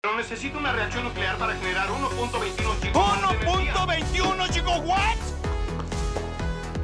[0.00, 3.18] Pero necesito una reacción nuclear para generar 1.21 gigawatts.
[3.26, 5.34] ¿1.21 gigawatts?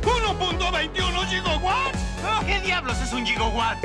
[0.03, 1.99] ¿1.21 gigawatts?
[2.45, 3.79] ¿Qué diablos es un gigawatt?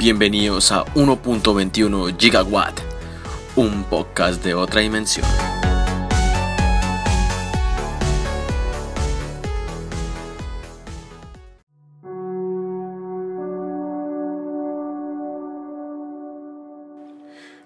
[0.00, 2.80] Bienvenidos a 1.21 Gigawatt,
[3.54, 5.53] un podcast de otra dimensión.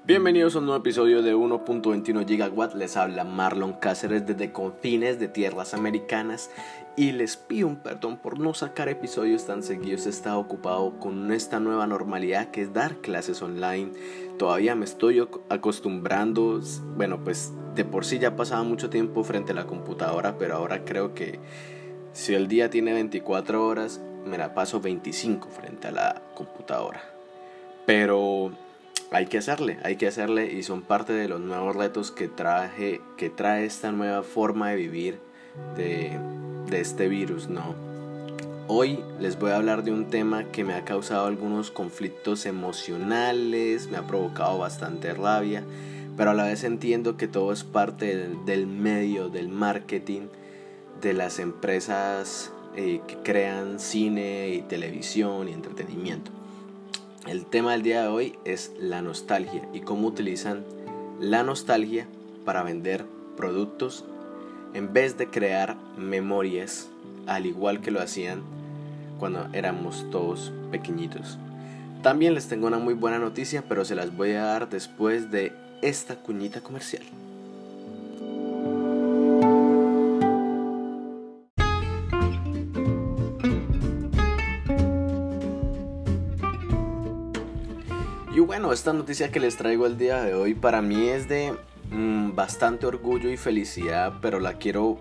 [0.08, 2.74] Bienvenidos a un nuevo episodio de 1.21 Gigawatt.
[2.74, 6.50] Les habla Marlon Cáceres desde confines de tierras americanas
[6.96, 10.06] y les pido un perdón por no sacar episodios tan seguidos.
[10.06, 13.92] He estado ocupado con esta nueva normalidad que es dar clases online.
[14.38, 16.58] Todavía me estoy acostumbrando.
[16.96, 20.86] Bueno, pues de por sí ya pasaba mucho tiempo frente a la computadora, pero ahora
[20.86, 21.38] creo que
[22.14, 27.02] si el día tiene 24 horas, me la paso 25 frente a la computadora.
[27.84, 28.52] Pero
[29.10, 33.00] hay que hacerle, hay que hacerle y son parte de los nuevos retos que traje,
[33.16, 35.18] que trae esta nueva forma de vivir
[35.76, 36.18] de,
[36.68, 37.74] de este virus, ¿no?
[38.70, 43.88] Hoy les voy a hablar de un tema que me ha causado algunos conflictos emocionales,
[43.88, 45.64] me ha provocado bastante rabia,
[46.18, 50.28] pero a la vez entiendo que todo es parte del, medio, del marketing,
[51.00, 56.37] de las empresas eh, que crean cine y televisión y entretenimiento.
[57.28, 60.64] El tema del día de hoy es la nostalgia y cómo utilizan
[61.20, 62.06] la nostalgia
[62.46, 63.04] para vender
[63.36, 64.06] productos
[64.72, 66.88] en vez de crear memorias
[67.26, 68.40] al igual que lo hacían
[69.18, 71.36] cuando éramos todos pequeñitos.
[72.02, 75.52] También les tengo una muy buena noticia, pero se las voy a dar después de
[75.82, 77.02] esta cuñita comercial.
[88.72, 91.54] Esta noticia que les traigo el día de hoy para mí es de
[91.90, 94.98] mm, bastante orgullo y felicidad, pero la quiero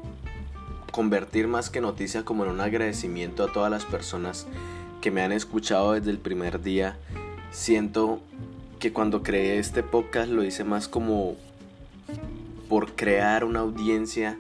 [0.92, 4.48] convertir más que noticia como en un agradecimiento a todas las personas
[5.02, 6.98] que me han escuchado desde el primer día.
[7.52, 8.22] Siento
[8.80, 11.36] que cuando creé este podcast lo hice más como
[12.70, 14.38] por crear una audiencia,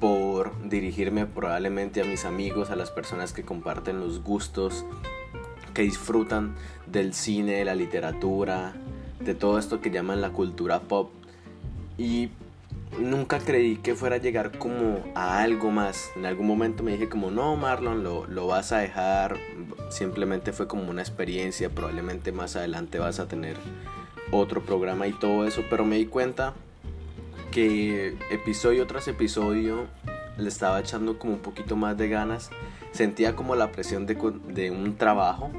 [0.00, 4.84] por dirigirme probablemente a mis amigos, a las personas que comparten los gustos,
[5.76, 6.54] que disfrutan
[6.86, 8.72] del cine, de la literatura,
[9.20, 11.10] de todo esto que llaman la cultura pop.
[11.98, 12.30] Y
[12.98, 16.12] nunca creí que fuera a llegar como a algo más.
[16.16, 19.36] En algún momento me dije como, no, Marlon, lo, lo vas a dejar.
[19.90, 21.68] Simplemente fue como una experiencia.
[21.68, 23.58] Probablemente más adelante vas a tener
[24.30, 25.62] otro programa y todo eso.
[25.68, 26.54] Pero me di cuenta
[27.50, 29.88] que episodio tras episodio
[30.38, 32.48] le estaba echando como un poquito más de ganas.
[32.92, 34.16] Sentía como la presión de,
[34.48, 35.50] de un trabajo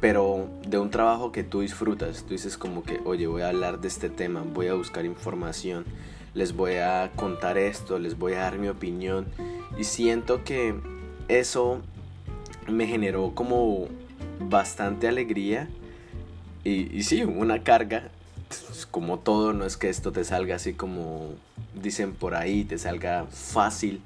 [0.00, 2.24] pero de un trabajo que tú disfrutas.
[2.24, 5.84] Tú dices como que, oye, voy a hablar de este tema, voy a buscar información,
[6.34, 9.26] les voy a contar esto, les voy a dar mi opinión.
[9.76, 10.74] Y siento que
[11.28, 11.80] eso
[12.68, 13.88] me generó como
[14.40, 15.68] bastante alegría
[16.64, 18.10] y, y sí, una carga.
[18.90, 21.32] Como todo, no es que esto te salga así como
[21.74, 24.00] dicen por ahí, te salga fácil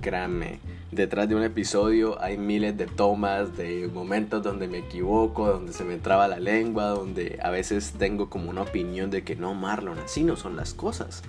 [0.00, 0.58] créanme,
[0.92, 5.84] detrás de un episodio hay miles de tomas, de momentos donde me equivoco, donde se
[5.84, 9.98] me traba la lengua, donde a veces tengo como una opinión de que no, Marlon,
[9.98, 11.22] así no son las cosas.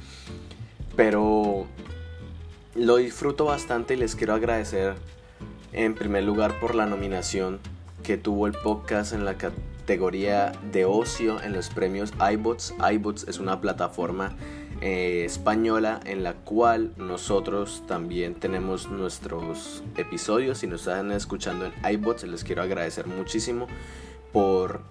[0.96, 1.68] Pero
[2.76, 4.96] lo disfruto bastante y les quiero agradecer
[5.74, 7.60] en primer lugar por la nominación
[8.04, 12.74] que tuvo el podcast en la categoría de ocio en los premios iBots.
[12.94, 14.36] iBots es una plataforma
[14.82, 20.58] eh, española en la cual nosotros también tenemos nuestros episodios.
[20.58, 23.68] Si nos están escuchando en iBots, les quiero agradecer muchísimo
[24.34, 24.82] por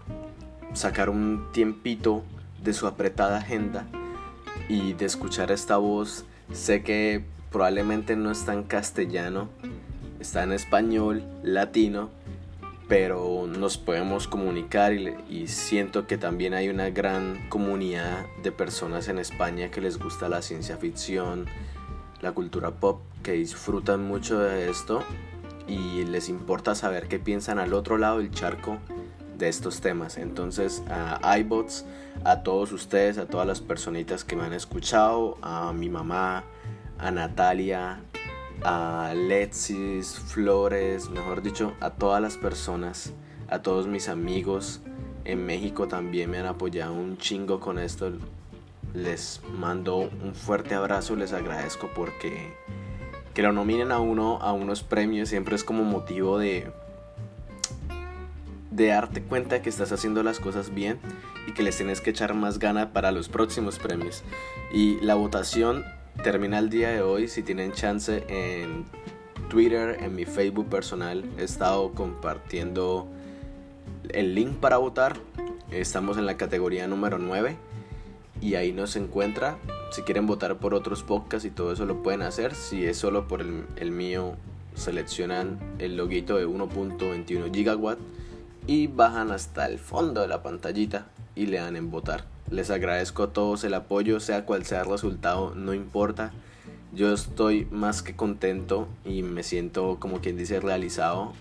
[0.74, 2.22] sacar un tiempito
[2.62, 3.86] de su apretada agenda
[4.68, 6.24] y de escuchar esta voz.
[6.52, 9.48] Sé que probablemente no está en castellano,
[10.20, 12.10] está en español, latino,
[12.90, 19.20] pero nos podemos comunicar y, siento que también hay una gran comunidad de personas en
[19.20, 21.46] España que les gusta la ciencia ficción,
[22.20, 25.04] la cultura pop, que disfrutan mucho de esto
[25.68, 28.78] y les importa saber qué piensan al otro lado del charco
[29.38, 30.18] de estos temas.
[30.18, 31.84] Entonces, a iBots,
[32.24, 36.42] a todos ustedes, a todas las personitas que me han escuchado, a mi mamá,
[36.98, 38.00] a Natalia,
[38.64, 43.12] a Letsis, Flores, mejor dicho, a todas las personas,
[43.48, 44.80] a todos mis amigos
[45.24, 48.12] en México también me han apoyado un chingo con esto.
[48.94, 52.54] Les mando un fuerte abrazo, les agradezco porque
[53.34, 56.72] que lo nominen a uno a unos premios siempre es como motivo de
[58.72, 60.98] de darte cuenta que estás haciendo las cosas bien
[61.46, 64.22] y que les tienes que echar más gana para los próximos premios.
[64.72, 65.84] Y la votación
[66.22, 67.28] termina el día de hoy.
[67.28, 68.84] Si tienen chance en
[69.48, 73.08] Twitter, en mi Facebook personal, he estado compartiendo
[74.10, 75.16] el link para votar.
[75.70, 77.56] Estamos en la categoría número 9
[78.40, 79.58] y ahí nos encuentra.
[79.92, 82.54] Si quieren votar por otros podcasts y todo eso lo pueden hacer.
[82.54, 84.36] Si es solo por el, el mío,
[84.74, 87.98] seleccionan el loguito de 1.21 gigawatt
[88.66, 92.24] y bajan hasta el fondo de la pantallita y le dan en votar.
[92.50, 96.32] Les agradezco a todos el apoyo, sea cual sea el resultado, no importa.
[96.92, 101.32] Yo estoy más que contento y me siento como quien dice realizado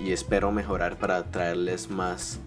[0.00, 2.40] y espero mejorar para traerles más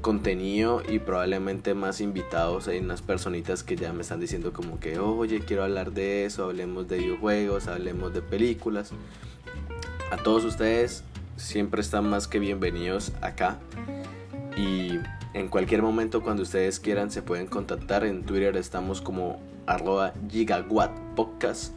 [0.00, 2.68] contenido y probablemente más invitados.
[2.68, 6.44] Hay unas personitas que ya me están diciendo como que, oye, quiero hablar de eso,
[6.44, 8.92] hablemos de videojuegos, hablemos de películas.
[10.10, 11.04] A todos ustedes
[11.36, 13.58] siempre están más que bienvenidos acá
[14.56, 14.98] y
[15.34, 18.04] en cualquier momento cuando ustedes quieran se pueden contactar.
[18.04, 21.74] En Twitter estamos como arroba gigawatt podcast.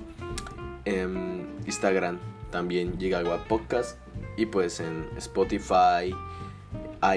[0.85, 2.19] En Instagram
[2.51, 3.97] también gigawatt podcast.
[4.37, 6.13] Y pues en Spotify,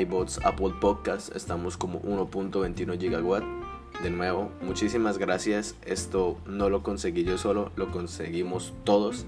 [0.01, 3.45] iBots, Apple Podcast estamos como 1.21 gigawatt.
[4.03, 5.77] De nuevo, muchísimas gracias.
[5.85, 9.27] Esto no lo conseguí yo solo, lo conseguimos todos.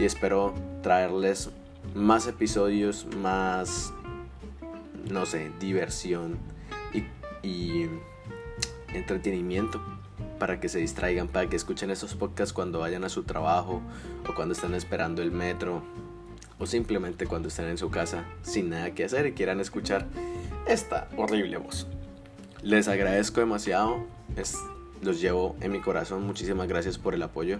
[0.00, 0.52] Y espero
[0.82, 1.50] traerles
[1.94, 3.92] más episodios, más
[5.08, 6.38] no sé, diversión
[7.42, 7.86] y,
[8.92, 9.80] entretenimiento
[10.38, 13.80] para que se distraigan, para que escuchen esos podcasts cuando vayan a su trabajo
[14.28, 15.82] o cuando están esperando el metro
[16.58, 20.06] o simplemente cuando estén en su casa sin nada que hacer y quieran escuchar
[20.66, 21.86] esta horrible voz.
[22.62, 24.04] Les agradezco demasiado,
[25.02, 27.58] los llevo en mi corazón, muchísimas gracias por el apoyo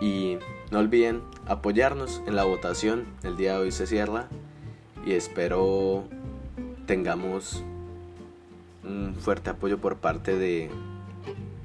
[0.00, 0.38] y
[0.70, 4.28] no olviden apoyarnos en la votación, el día de hoy se cierra
[5.06, 6.04] y espero
[6.88, 7.62] tengamos
[8.82, 10.70] un fuerte apoyo por parte de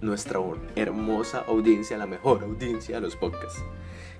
[0.01, 0.41] nuestra
[0.75, 3.63] hermosa audiencia, la mejor audiencia de los podcasts.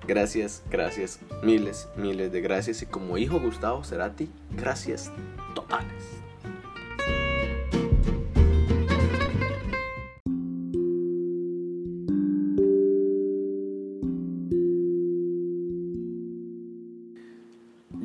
[0.08, 2.82] Gracias, gracias, miles, miles de gracias.
[2.82, 5.12] Y como hijo Gustavo Cerati, gracias
[5.54, 6.24] totales.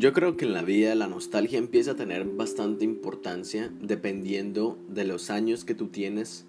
[0.08, 5.04] Yo creo que en la vida la nostalgia empieza a tener bastante importancia dependiendo de
[5.04, 6.46] los años que tú tienes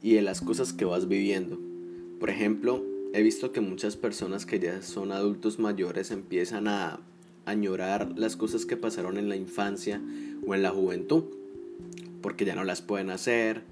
[0.00, 1.58] y de las cosas que vas viviendo.
[2.20, 2.80] Por ejemplo,
[3.12, 7.00] he visto que muchas personas que ya son adultos mayores empiezan a
[7.44, 10.00] añorar las cosas que pasaron en la infancia
[10.46, 11.24] o en la juventud,
[12.20, 13.64] porque ya no las pueden hacer,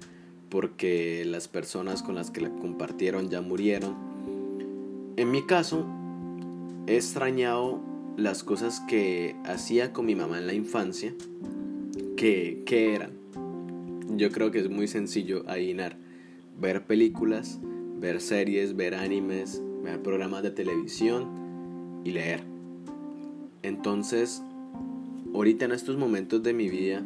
[0.49, 3.95] porque las personas con las que la compartieron ya murieron.
[5.15, 5.85] En mi caso,
[6.85, 11.13] he extrañado las cosas que hacía con mi mamá en la infancia,
[12.17, 13.11] que, eran.
[14.15, 15.97] Yo creo que es muy sencillo adivinar.
[16.59, 17.59] Ver películas,
[17.99, 22.43] ver series, ver animes, ver programas de televisión y leer.
[23.63, 24.43] Entonces,
[25.33, 27.03] ahorita en estos momentos de mi vida,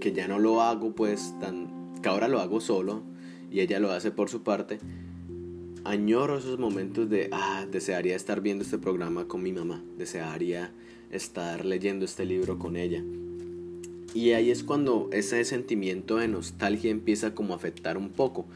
[0.00, 1.68] que ya no lo hago pues tan...
[2.02, 3.02] que ahora lo hago solo
[3.50, 4.78] y ella lo hace por su parte,
[5.84, 10.72] añoro esos momentos de, ah, desearía estar viendo este programa con mi mamá, desearía
[11.10, 13.02] estar leyendo este libro con ella.
[14.14, 18.46] Y ahí es cuando ese sentimiento de nostalgia empieza como a afectar un poco.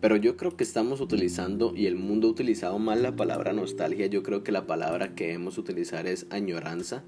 [0.00, 4.06] Pero yo creo que estamos utilizando, y el mundo ha utilizado mal la palabra nostalgia,
[4.06, 7.02] yo creo que la palabra que debemos utilizar es añoranza,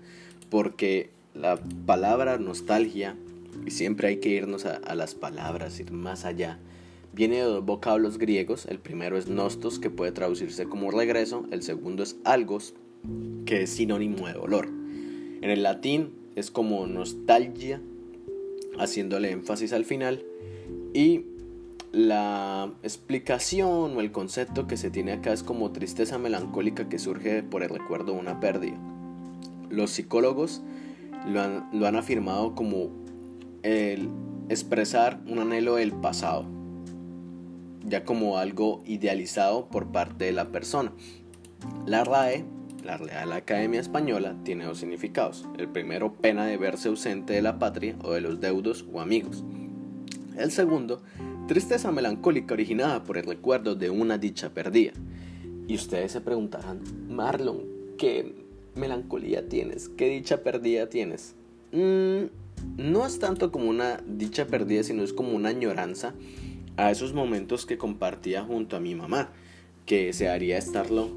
[0.48, 3.14] porque la palabra nostalgia,
[3.66, 6.58] y siempre hay que irnos a, a las palabras, ir más allá,
[7.12, 11.62] Viene de dos vocablos griegos, el primero es nostos, que puede traducirse como regreso, el
[11.62, 12.74] segundo es algos,
[13.46, 14.68] que es sinónimo de dolor.
[14.68, 17.80] En el latín es como nostalgia,
[18.78, 20.24] haciéndole énfasis al final,
[20.92, 21.24] y
[21.92, 27.42] la explicación o el concepto que se tiene acá es como tristeza melancólica que surge
[27.42, 28.76] por el recuerdo de una pérdida.
[29.70, 30.62] Los psicólogos
[31.26, 32.90] lo han, afirmado como
[33.62, 34.08] el
[34.48, 36.57] expresar un anhelo del pasado
[37.88, 40.92] ya como algo idealizado por parte de la persona.
[41.86, 42.44] La RAE,
[42.84, 45.46] la Real Academia Española, tiene dos significados.
[45.58, 49.44] El primero, pena de verse ausente de la patria o de los deudos o amigos.
[50.36, 51.02] El segundo,
[51.48, 54.92] tristeza melancólica originada por el recuerdo de una dicha perdida.
[55.66, 57.62] Y ustedes se preguntarán, Marlon,
[57.98, 58.34] ¿qué
[58.74, 59.88] melancolía tienes?
[59.88, 61.34] ¿Qué dicha perdida tienes?
[61.72, 62.26] Mm,
[62.76, 66.14] no es tanto como una dicha perdida, sino es como una añoranza
[66.78, 69.30] a esos momentos que compartía junto a mi mamá,
[69.84, 71.10] que se haría estarlo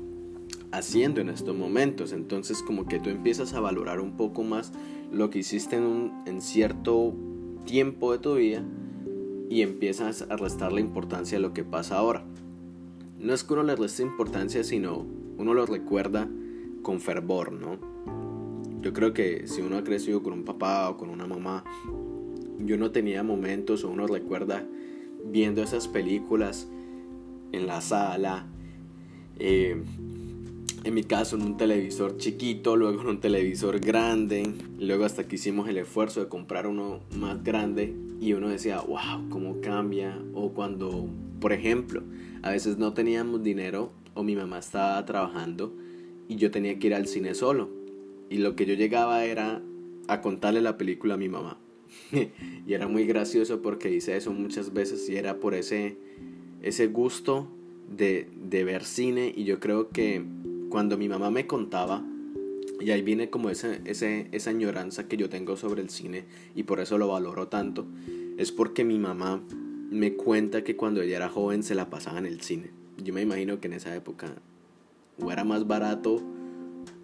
[0.72, 2.14] haciendo en estos momentos.
[2.14, 4.74] Entonces como que tú empiezas a valorar un poco más
[5.12, 7.14] lo que hiciste en, un, en cierto
[7.66, 8.64] tiempo de tu vida
[9.50, 12.26] y empiezas a restar la importancia de lo que pasa ahora.
[13.20, 15.06] No es que uno le reste importancia, sino
[15.38, 16.28] uno lo recuerda
[16.82, 17.78] con fervor, ¿no?
[18.82, 21.64] Yo creo que si uno ha crecido con un papá o con una mamá,
[22.58, 24.66] yo no tenía momentos o uno recuerda
[25.26, 26.68] viendo esas películas
[27.52, 28.48] en la sala,
[29.40, 29.84] eh,
[30.84, 35.36] en mi caso en un televisor chiquito, luego en un televisor grande, luego hasta que
[35.36, 40.18] hicimos el esfuerzo de comprar uno más grande y uno decía, wow, cómo cambia.
[40.34, 41.08] O cuando,
[41.40, 42.04] por ejemplo,
[42.42, 45.74] a veces no teníamos dinero o mi mamá estaba trabajando
[46.28, 47.70] y yo tenía que ir al cine solo.
[48.30, 49.62] Y lo que yo llegaba era
[50.08, 51.61] a contarle la película a mi mamá.
[52.68, 55.98] y era muy gracioso porque hice eso muchas veces y era por ese,
[56.62, 57.48] ese gusto
[57.96, 60.24] de, de ver cine y yo creo que
[60.70, 62.04] cuando mi mamá me contaba,
[62.80, 66.64] y ahí viene como ese, ese, esa añoranza que yo tengo sobre el cine y
[66.64, 67.86] por eso lo valoro tanto,
[68.38, 69.42] es porque mi mamá
[69.92, 72.72] me cuenta que cuando ella era joven se la pasaba en el cine.
[72.98, 74.34] Yo me imagino que en esa época
[75.22, 76.22] o era más barato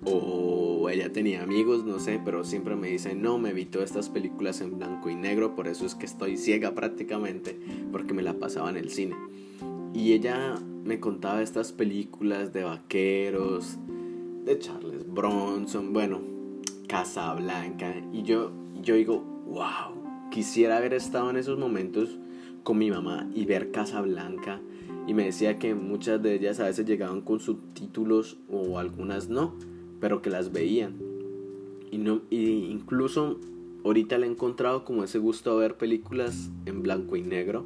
[0.06, 4.62] o ella tenía amigos, no sé, pero siempre me dice, no, me evitó estas películas
[4.62, 7.60] en blanco y negro, por eso es que estoy ciega prácticamente,
[7.92, 9.16] porque me la pasaba en el cine.
[9.94, 13.78] Y ella me contaba estas películas de vaqueros,
[14.46, 16.22] de Charles Bronson, bueno,
[16.88, 17.94] Casablanca.
[18.14, 18.52] Y yo,
[18.82, 22.18] yo digo, wow, quisiera haber estado en esos momentos
[22.64, 24.62] con mi mamá y ver Casablanca.
[25.06, 29.56] Y me decía que muchas de ellas a veces llegaban con subtítulos o algunas no,
[30.00, 30.96] pero que las veían.
[31.92, 33.40] Y, no, y incluso
[33.84, 37.66] ahorita le he encontrado como ese gusto a ver películas en blanco y negro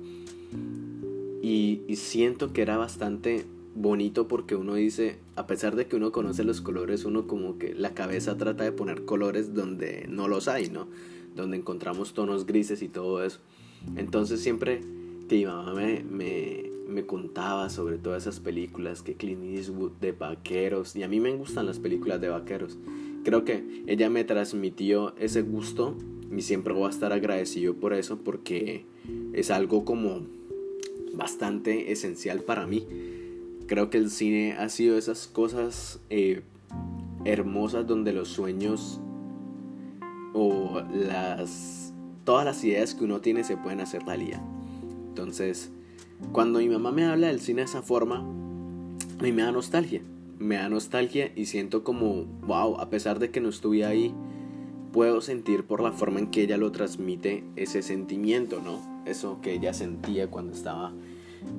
[1.42, 3.46] y, siento que era bastante
[3.76, 7.74] bonito porque uno dice, a pesar de que uno conoce los colores, uno como que
[7.74, 10.88] la cabeza trata de poner colores donde no los hay, ¿no?
[11.36, 13.40] Donde encontramos tonos grises y todo eso.
[13.96, 14.82] Entonces siempre
[15.28, 20.12] que mi mamá me, me, me contaba sobre todas esas películas, que Clint Eastwood de
[20.12, 22.78] vaqueros, y a mí me gustan las películas de vaqueros,
[23.24, 25.96] creo que ella me transmitió ese gusto
[26.36, 28.86] y siempre voy a estar agradecido por eso porque
[29.34, 30.22] es algo como
[31.14, 32.86] bastante esencial para mí.
[33.68, 36.42] Creo que el cine ha sido esas cosas eh,
[37.26, 39.00] hermosas donde los sueños
[40.34, 41.94] o las
[42.24, 44.42] todas las ideas que uno tiene se pueden hacer realidad.
[45.10, 45.72] Entonces,
[46.32, 50.02] cuando mi mamá me habla del cine de esa forma, a mí me da nostalgia.
[50.40, 54.14] Me da nostalgia y siento como, wow, a pesar de que no estuve ahí,
[54.92, 58.80] puedo sentir por la forma en que ella lo transmite ese sentimiento, ¿no?
[59.06, 60.94] Eso que ella sentía cuando estaba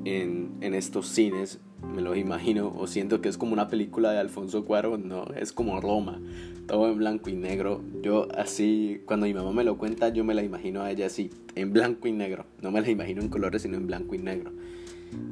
[0.05, 1.61] en, en estos cines,
[1.95, 5.53] me lo imagino, o siento que es como una película de Alfonso Cuarón, no, es
[5.53, 6.21] como Roma,
[6.67, 7.83] todo en blanco y negro.
[8.03, 11.31] Yo así, cuando mi mamá me lo cuenta, yo me la imagino a ella así,
[11.55, 14.53] en blanco y negro, no me la imagino en colores, sino en blanco y negro.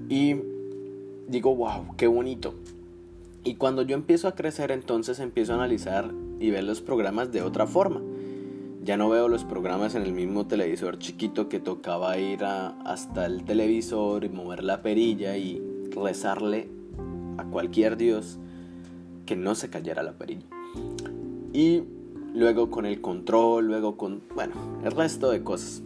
[0.08, 0.36] Y
[1.28, 2.54] digo, wow, qué bonito.
[3.42, 7.42] Y cuando yo empiezo a crecer, entonces empiezo a analizar y ver los programas de
[7.42, 8.02] otra forma.
[8.90, 13.44] Ya no veo los programas en el mismo televisor chiquito que tocaba ir hasta el
[13.44, 15.62] televisor y mover la perilla y
[15.94, 16.66] rezarle
[17.38, 18.40] a cualquier dios
[19.26, 20.44] que no se cayera la perilla.
[21.52, 21.84] Y
[22.34, 25.84] luego con el control, luego con, bueno, el resto de cosas.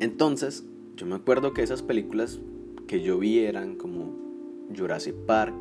[0.00, 0.64] Entonces,
[0.96, 2.40] yo me acuerdo que esas películas
[2.88, 4.10] que yo vi eran como
[4.76, 5.54] Jurassic Park,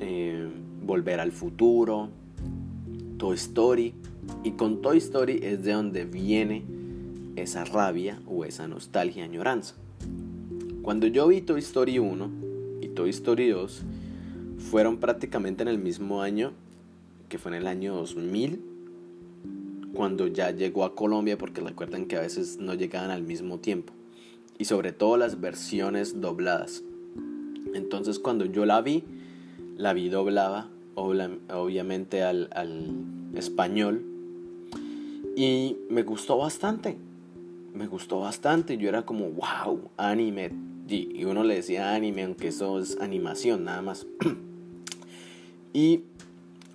[0.00, 0.48] eh,
[0.84, 2.08] Volver al Futuro,
[3.16, 3.94] Toy Story.
[4.44, 6.64] Y con Toy Story es de donde viene
[7.36, 9.74] esa rabia o esa nostalgia, añoranza.
[10.82, 12.30] Cuando yo vi Toy Story 1
[12.80, 13.82] y Toy Story 2,
[14.58, 16.52] fueron prácticamente en el mismo año,
[17.28, 18.60] que fue en el año 2000,
[19.94, 23.92] cuando ya llegó a Colombia, porque recuerden que a veces no llegaban al mismo tiempo.
[24.58, 26.82] Y sobre todo las versiones dobladas.
[27.74, 29.04] Entonces cuando yo la vi,
[29.76, 32.48] la vi doblada, obviamente al
[33.34, 34.04] español.
[35.42, 36.98] Y me gustó bastante.
[37.72, 38.76] Me gustó bastante.
[38.76, 40.50] Yo era como, wow, anime.
[40.86, 44.06] Y uno le decía anime, aunque eso es animación nada más.
[45.72, 46.02] y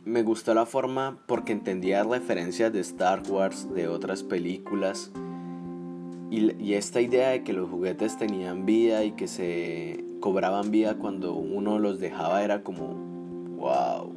[0.04, 5.12] me gustó la forma porque entendía referencias de Star Wars, de otras películas.
[6.32, 11.36] Y, esta idea de que los juguetes tenían vida y que se cobraban vida cuando
[11.36, 12.96] uno los dejaba era como,
[13.58, 14.12] wow,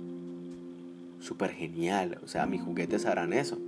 [1.21, 2.19] súper genial.
[2.25, 3.59] O sea, mis juguetes harán eso.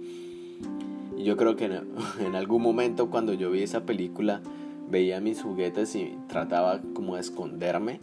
[1.16, 1.66] Y yo creo que
[2.20, 4.40] en, algún momento cuando yo vi esa película,
[4.90, 8.00] veía mis juguetes y trataba como de esconderme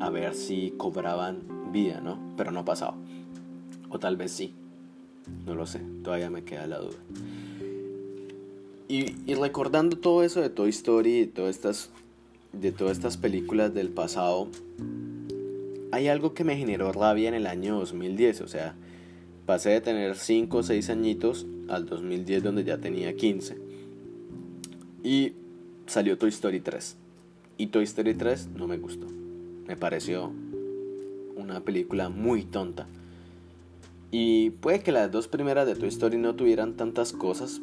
[0.00, 1.42] a ver si cobraban
[1.72, 2.18] vida, ¿no?
[2.36, 2.96] Pero no pasaba.
[3.90, 4.54] O tal vez sí.
[5.44, 6.96] No lo sé, todavía me queda la duda.
[8.88, 11.90] Y, y, recordando todo eso de Toy Story y todas estas,
[12.54, 14.48] de todas estas películas del pasado,
[15.92, 18.40] hay algo que me generó rabia en el año 2010.
[18.40, 18.74] O sea,
[19.44, 23.56] pasé de tener 5 o 6 añitos al 2010 donde ya tenía 15.
[25.02, 25.32] Y
[25.86, 26.96] salió Toy Story 3.
[27.56, 29.06] Y Toy Story 3 no me gustó.
[29.66, 30.32] Me pareció
[31.36, 32.86] una película muy tonta.
[34.10, 37.60] Y puede que las dos primeras de Toy Story no tuvieran tantas cosas,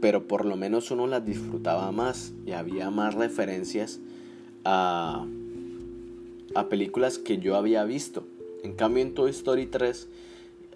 [0.00, 4.00] pero por lo menos uno las disfrutaba más y había más referencias
[4.64, 5.26] a,
[6.54, 8.24] a películas que yo había visto.
[8.62, 10.08] En cambio en Toy Story 3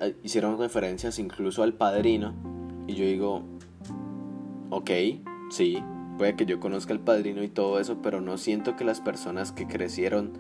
[0.01, 2.56] eh, hicieron referencias incluso al padrino
[2.87, 3.43] y yo digo,
[4.71, 4.91] ok,
[5.51, 5.79] sí,
[6.19, 9.53] puede que yo conozca al padrino y todo eso, pero no siento que las personas
[9.53, 10.33] que crecieron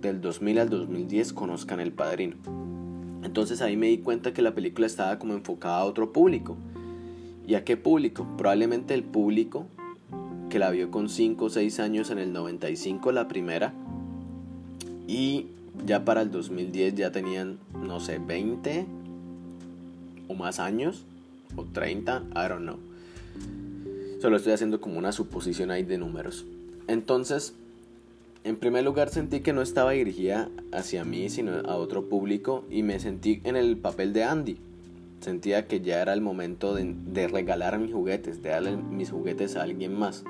[0.00, 2.36] del 2000 al 2010 conozcan el padrino.
[3.22, 6.56] Entonces ahí me di cuenta que la película estaba como enfocada a otro público.
[7.46, 8.26] ¿Y a qué público?
[8.36, 9.66] Probablemente el público
[10.50, 13.72] que la vio con 5 o 6 años en el 95 la primera
[15.06, 15.48] y
[15.84, 18.86] ya para el 2010 ya tenían, no sé, 20
[20.28, 21.04] o más años
[21.56, 22.78] o 30, I don't know.
[24.20, 26.46] Solo estoy haciendo como una suposición ahí de números.
[26.88, 27.54] Entonces,
[28.44, 32.82] en primer lugar sentí que no estaba dirigida hacia mí, sino a otro público y
[32.82, 34.58] me sentí en el papel de Andy.
[35.20, 39.62] Sentía que ya era el momento de, regalar mis juguetes, de darle mis juguetes a
[39.62, 40.24] alguien más.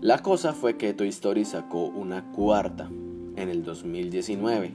[0.00, 2.90] La cosa fue que Toy Story sacó una cuarta
[3.36, 4.72] en el 2019.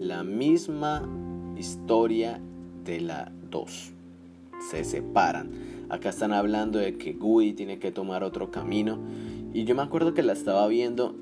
[0.00, 1.08] La misma
[1.56, 2.40] historia
[2.84, 3.92] de la 2.
[4.70, 5.50] Se separan.
[5.88, 8.98] Acá están hablando de que Woody tiene que tomar otro camino
[9.52, 11.14] y yo me acuerdo que la estaba viendo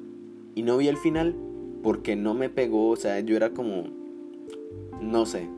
[0.54, 1.34] y no vi el final
[1.82, 3.84] porque no me pegó, o sea, yo era como,
[5.00, 5.48] no sé,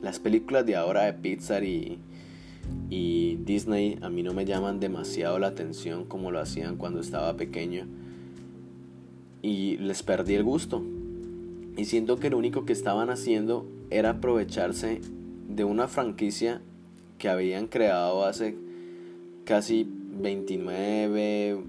[0.00, 1.98] las películas de ahora de Pixar y,
[2.88, 7.36] y Disney a mí no me llaman demasiado la atención como lo hacían cuando estaba
[7.36, 7.86] pequeño
[9.42, 10.82] y les perdí el gusto.
[11.76, 15.00] Y siento que lo único que estaban haciendo era aprovecharse
[15.48, 16.62] de una franquicia
[17.18, 18.56] que habían creado hace
[19.44, 21.62] casi 29,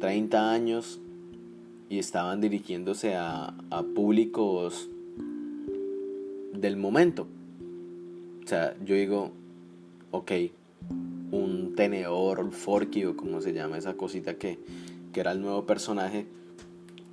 [0.00, 1.00] 30 años
[1.88, 4.88] y estaban dirigiéndose a, a públicos
[6.54, 7.26] del momento.
[8.44, 9.30] O sea, yo digo,
[10.10, 10.32] ok,
[11.30, 14.58] un tenedor, forky o como se llama esa cosita que,
[15.12, 16.26] que era el nuevo personaje,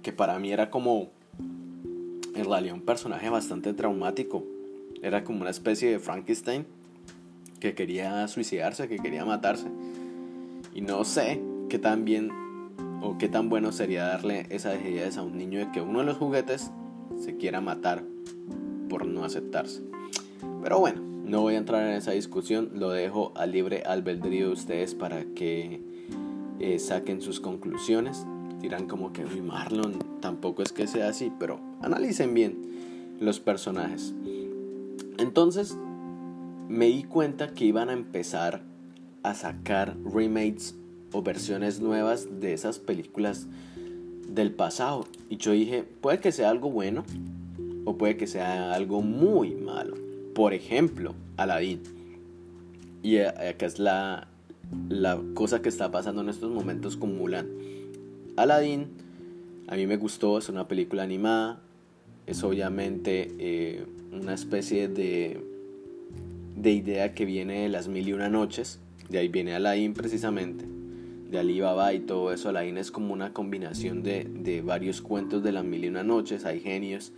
[0.01, 1.09] que para mí era como,
[2.35, 4.43] en realidad, un personaje bastante traumático.
[5.01, 6.65] Era como una especie de Frankenstein
[7.59, 9.67] que quería suicidarse, que quería matarse.
[10.73, 12.31] Y no sé qué tan bien
[13.01, 16.05] o qué tan bueno sería darle esa dejadez a un niño de que uno de
[16.05, 16.71] los juguetes
[17.17, 18.03] se quiera matar
[18.89, 19.81] por no aceptarse.
[20.61, 24.53] Pero bueno, no voy a entrar en esa discusión, lo dejo a libre albedrío de
[24.53, 25.81] ustedes para que
[26.59, 28.25] eh, saquen sus conclusiones.
[28.61, 34.13] Dirán como que Marlon tampoco es que sea así, pero analicen bien los personajes.
[35.17, 35.77] Entonces
[36.69, 38.61] me di cuenta que iban a empezar
[39.23, 40.75] a sacar remakes
[41.11, 43.47] o versiones nuevas de esas películas
[44.27, 45.05] del pasado.
[45.29, 47.03] Y yo dije, puede que sea algo bueno
[47.85, 49.95] o puede que sea algo muy malo.
[50.35, 51.81] Por ejemplo, Aladdin.
[53.01, 54.27] Y acá es la,
[54.89, 57.47] la cosa que está pasando en estos momentos con Mulan.
[58.35, 58.89] Aladdin,
[59.67, 61.61] a mí me gustó, es una película animada.
[62.27, 65.48] Es obviamente eh, una especie de,
[66.61, 68.79] de idea que viene de las mil y una noches.
[69.09, 70.65] De ahí viene Aladdin precisamente
[71.29, 72.49] de Alibaba y todo eso.
[72.49, 76.45] Aladdin es como una combinación de, de, varios cuentos de las mil y una noches,
[76.45, 77.13] hay genios.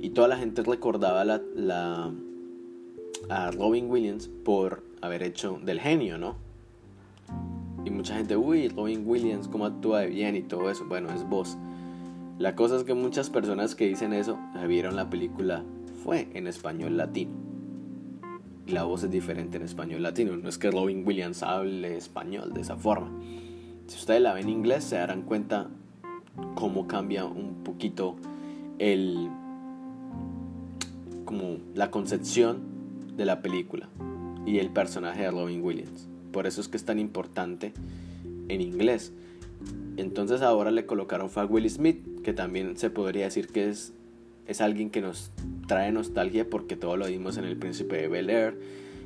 [0.00, 2.12] Y toda la gente recordaba la,
[3.28, 6.36] a Robin Williams por haber hecho del genio, ¿no?
[7.84, 10.86] Y mucha gente, uy, Robin Williams, cómo actúa bien y todo eso.
[10.86, 11.58] Bueno, es voz.
[12.38, 15.62] La cosa es que muchas personas que dicen eso vieron la película
[16.02, 17.49] fue en español latino
[18.66, 20.36] la voz es diferente en español latino.
[20.36, 23.10] No es que Robin Williams hable español de esa forma.
[23.86, 25.68] Si ustedes la ven en inglés, se darán cuenta
[26.54, 28.16] cómo cambia un poquito
[28.78, 29.28] el.
[31.24, 32.58] como la concepción
[33.16, 33.88] de la película
[34.46, 36.08] y el personaje de Robin Williams.
[36.32, 37.72] Por eso es que es tan importante
[38.48, 39.12] en inglés.
[39.96, 43.92] Entonces ahora le colocaron fue a Will Smith, que también se podría decir que es,
[44.50, 45.30] es alguien que nos
[45.68, 48.58] trae nostalgia porque todo lo vimos en El Príncipe de Bel Air.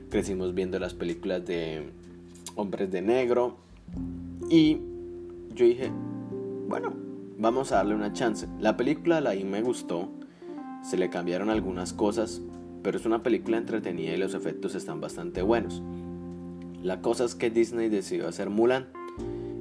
[0.08, 1.90] Crecimos viendo las películas de
[2.54, 3.58] Hombres de Negro.
[4.48, 4.78] Y
[5.54, 5.90] yo dije,
[6.66, 6.94] bueno,
[7.36, 8.48] vamos a darle una chance.
[8.58, 10.08] La película la me gustó.
[10.82, 12.40] Se le cambiaron algunas cosas,
[12.82, 15.82] pero es una película entretenida y los efectos están bastante buenos.
[16.82, 18.86] La cosa es que Disney decidió hacer Mulan.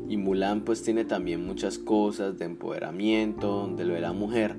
[0.07, 4.55] Y Mulan pues tiene también muchas cosas de empoderamiento, de lo de la mujer.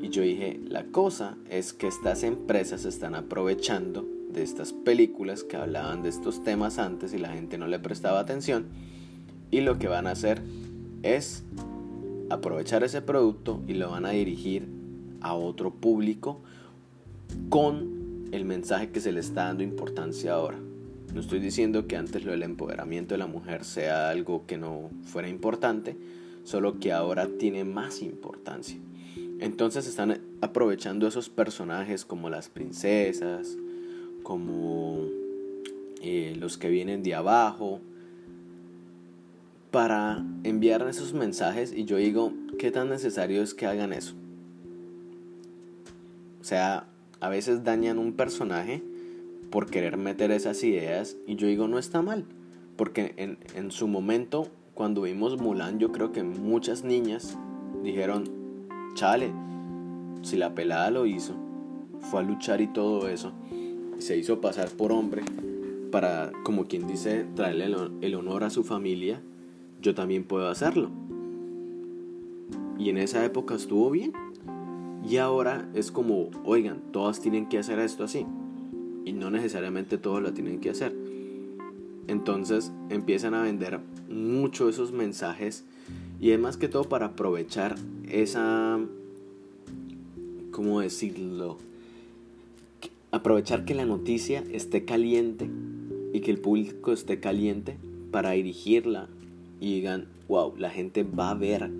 [0.00, 5.56] Y yo dije, la cosa es que estas empresas están aprovechando de estas películas que
[5.56, 8.66] hablaban de estos temas antes y la gente no le prestaba atención.
[9.50, 10.42] Y lo que van a hacer
[11.02, 11.42] es
[12.30, 14.68] aprovechar ese producto y lo van a dirigir
[15.20, 16.40] a otro público
[17.48, 20.58] con el mensaje que se le está dando importancia ahora.
[21.12, 24.90] No estoy diciendo que antes lo del empoderamiento de la mujer sea algo que no
[25.02, 25.96] fuera importante,
[26.44, 28.76] solo que ahora tiene más importancia.
[29.40, 33.56] Entonces están aprovechando esos personajes como las princesas,
[34.22, 35.06] como
[36.02, 37.80] eh, los que vienen de abajo,
[39.70, 44.14] para enviar esos mensajes y yo digo, ¿qué tan necesario es que hagan eso?
[46.42, 46.86] O sea,
[47.20, 48.82] a veces dañan un personaje
[49.50, 52.26] por querer meter esas ideas y yo digo, no está mal,
[52.76, 57.38] porque en, en su momento, cuando vimos Mulan, yo creo que muchas niñas
[57.82, 58.39] dijeron,
[58.94, 59.32] chale,
[60.22, 61.34] si la pelada lo hizo,
[62.10, 63.32] fue a luchar y todo eso,
[63.98, 65.22] se hizo pasar por hombre
[65.90, 69.20] para, como quien dice, traerle el honor a su familia
[69.80, 70.90] yo también puedo hacerlo.
[72.78, 74.12] Y en esa época estuvo bien.
[75.08, 78.26] Y ahora es como, oigan, todas tienen que hacer esto así.
[79.04, 80.94] Y no necesariamente todos lo tienen que hacer.
[82.06, 85.64] Entonces empiezan a vender mucho esos mensajes.
[86.20, 87.76] Y es más que todo para aprovechar
[88.10, 88.78] esa...
[90.50, 91.56] ¿Cómo decirlo?
[93.10, 95.48] Aprovechar que la noticia esté caliente
[96.12, 97.76] y que el público esté caliente
[98.10, 99.08] para dirigirla
[99.60, 101.70] y digan, wow, la gente va a ver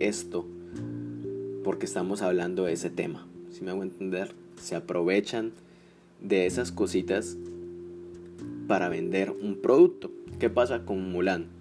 [0.00, 0.44] esto
[1.64, 3.26] porque estamos hablando de ese tema.
[3.50, 5.52] Si me hago entender, se aprovechan
[6.20, 7.36] de esas cositas
[8.68, 10.10] para vender un producto.
[10.38, 11.55] ¿Qué pasa con Mulan?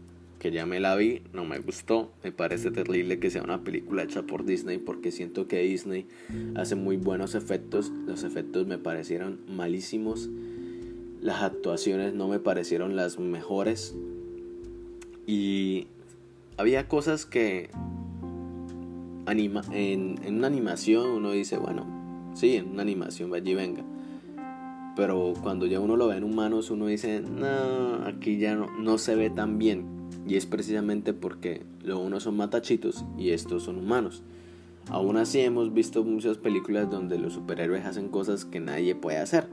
[0.51, 4.23] Ya me la vi, no me gustó, me parece terrible que sea una película hecha
[4.23, 6.07] por Disney porque siento que Disney
[6.55, 10.29] hace muy buenos efectos, los efectos me parecieron malísimos,
[11.21, 13.95] las actuaciones no me parecieron las mejores,
[15.27, 15.87] y
[16.57, 17.69] había cosas que
[19.25, 21.85] anima, en, una animación uno dice, bueno,
[22.35, 23.83] sí, en una animación allí venga.
[24.95, 28.97] Pero cuando ya uno lo ve en humanos, uno dice, no, aquí ya no, no
[28.97, 29.94] se ve tan bien.
[30.27, 34.23] Y es precisamente porque los unos son matachitos y estos son humanos.
[34.89, 39.47] Aún así hemos visto muchas películas donde los superhéroes hacen cosas que nadie puede hacer.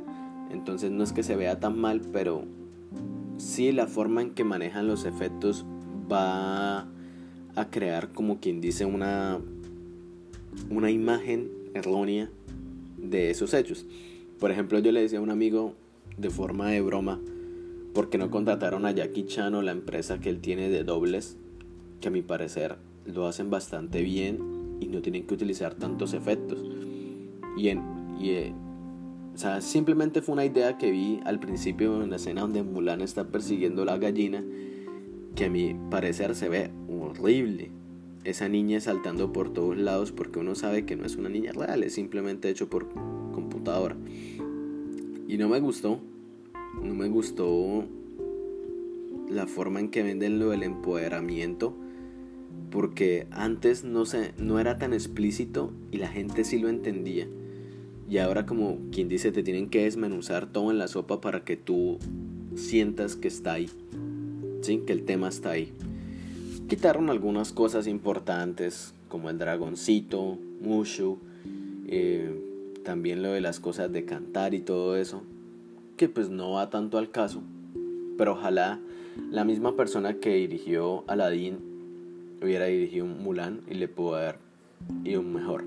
[0.51, 2.45] Entonces no es que se vea tan mal, pero
[3.39, 5.65] sí la forma en que manejan los efectos
[6.11, 6.87] va
[7.55, 9.39] a crear como quien dice una
[10.71, 12.31] una imagen errónea
[12.99, 13.87] de esos hechos.
[14.39, 15.75] Por ejemplo, yo le decía a un amigo
[16.17, 17.21] de forma de broma,
[17.95, 21.37] porque no contrataron a Jackie Chan o la empresa que él tiene de dobles,
[22.01, 26.65] que a mi parecer lo hacen bastante bien y no tienen que utilizar tantos efectos.
[27.57, 27.83] Y en,
[28.19, 28.55] y, eh,
[29.35, 33.01] o sea, simplemente fue una idea que vi al principio en la escena donde Mulan
[33.01, 34.43] está persiguiendo la gallina,
[35.35, 37.71] que a mi parecer se ve horrible.
[38.25, 41.83] Esa niña saltando por todos lados porque uno sabe que no es una niña real,
[41.83, 42.89] es simplemente hecho por
[43.33, 43.97] computadora.
[45.27, 45.99] Y no me gustó,
[46.81, 47.85] no me gustó
[49.29, 51.75] la forma en que venden lo del empoderamiento
[52.71, 57.29] porque antes no se no era tan explícito y la gente sí lo entendía.
[58.09, 61.57] Y ahora como quien dice, te tienen que desmenuzar todo en la sopa para que
[61.57, 61.99] tú
[62.57, 63.71] sientas que está ahí.
[64.63, 64.83] ¿Sí?
[64.87, 65.73] Que el tema está ahí.
[66.69, 71.19] Quitaron algunas cosas importantes como el dragoncito, Mushu,
[71.87, 72.41] eh,
[72.83, 75.23] también lo de las cosas de cantar y todo eso,
[76.03, 77.43] que pues no va tanto al caso.
[78.19, 78.81] Pero ojalá
[79.31, 81.59] la misma persona que dirigió Aladdin
[82.43, 84.35] hubiera dirigido Mulan y le pudo haber
[85.05, 85.65] ido mejor.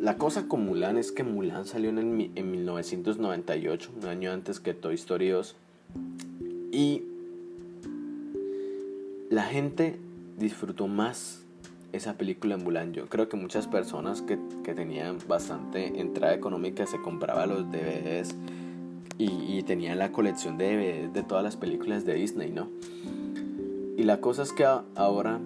[0.00, 4.74] La cosa con Mulan es que Mulan salió en, en 1998, un año antes que
[4.74, 5.54] Toy Story 2.
[6.72, 7.04] Y
[9.30, 9.94] la gente
[10.40, 11.44] disfrutó más
[11.92, 12.92] esa película en Mulan.
[12.94, 18.34] Yo creo que muchas personas que, que tenían bastante entrada económica se compraban los DVDs
[19.18, 22.68] y, y, tenían la colección de de todas las películas de Disney, ¿no?
[23.96, 25.40] Y la cosa es que ahora,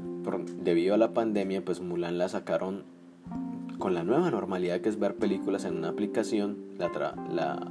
[0.62, 2.82] debido a la pandemia, pues Mulan la sacaron
[3.78, 6.90] con la nueva normalidad que es ver películas en una aplicación, la,
[7.32, 7.68] la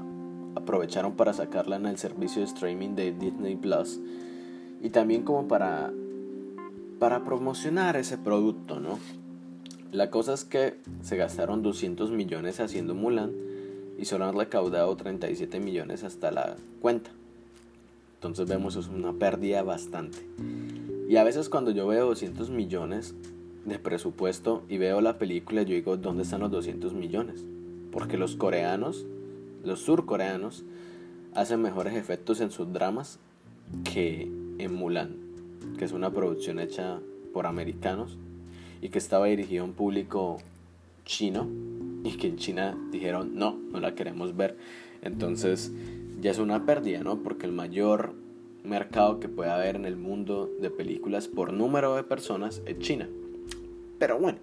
[0.55, 3.99] aprovecharon para sacarla en el servicio de streaming de Disney Plus
[4.81, 5.91] y también como para
[6.97, 8.99] para promocionar ese producto, ¿no?
[9.91, 13.31] La cosa es que se gastaron 200 millones haciendo Mulan
[13.99, 17.11] y solo han recaudado 37 millones hasta la cuenta.
[18.15, 20.17] Entonces vemos es una pérdida bastante.
[21.09, 23.15] Y a veces cuando yo veo 200 millones
[23.65, 27.43] de presupuesto y veo la película, yo digo, ¿dónde están los 200 millones?
[27.91, 29.05] Porque los coreanos,
[29.63, 30.63] los surcoreanos,
[31.33, 33.19] hacen mejores efectos en sus dramas
[33.83, 35.15] que en Mulan,
[35.77, 36.99] que es una producción hecha
[37.33, 38.17] por americanos
[38.81, 40.37] y que estaba dirigido a un público
[41.05, 41.47] chino
[42.03, 44.57] y que en China dijeron no, no la queremos ver.
[45.01, 45.71] Entonces
[46.21, 47.19] ya es una pérdida, ¿no?
[47.23, 48.13] Porque el mayor
[48.63, 53.07] mercado que puede haber en el mundo de películas por número de personas es China.
[53.97, 54.39] Pero bueno,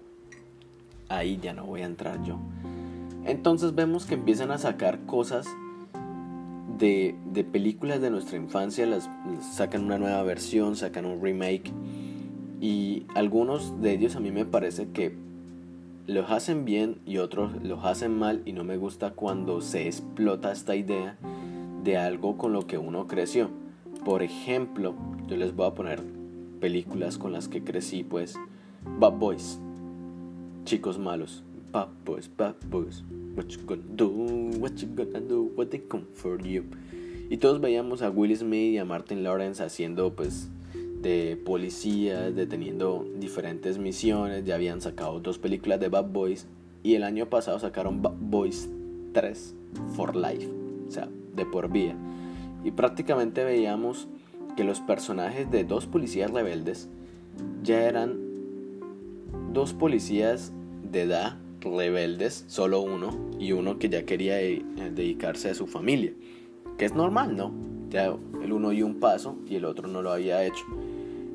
[1.09, 2.37] ahí ya no voy a entrar yo.
[3.25, 5.47] Entonces vemos que empiezan a sacar cosas
[6.77, 9.09] de, de películas de nuestra infancia, las,
[9.55, 11.71] sacan una nueva versión, sacan un remake.
[12.59, 15.15] Y algunos de ellos a mí me parece que
[16.07, 20.53] los hacen bien y otros los hacen mal y no me gusta cuando se explota
[20.53, 21.17] esta idea
[21.83, 23.49] de algo con lo que uno creció.
[24.05, 24.95] Por ejemplo,
[25.27, 26.01] yo les voy a poner
[26.61, 28.35] películas con las que crecí, pues
[28.99, 29.59] Bad Boys,
[30.63, 31.43] Chicos Malos,
[31.73, 33.03] Bad Boys, Bad Boys,
[33.35, 34.07] What you gonna do,
[34.57, 36.63] what you gonna do, what they comfort you.
[37.29, 40.49] Y todos veíamos a Will Smith y a Martin Lawrence haciendo pues
[41.01, 46.47] de policías, deteniendo diferentes misiones, ya habían sacado dos películas de Bad Boys
[46.83, 48.69] y el año pasado sacaron Bad Boys
[49.13, 49.55] 3
[49.95, 50.49] for Life,
[50.87, 51.95] o sea, de por vida.
[52.63, 54.07] Y prácticamente veíamos
[54.55, 56.89] que los personajes de dos policías rebeldes
[57.63, 58.17] ya eran
[59.53, 60.51] dos policías
[60.91, 66.13] de edad rebeldes, solo uno, y uno que ya quería eh, dedicarse a su familia,
[66.77, 67.51] que es normal, ¿no?
[67.89, 70.65] Ya el uno dio un paso y el otro no lo había hecho.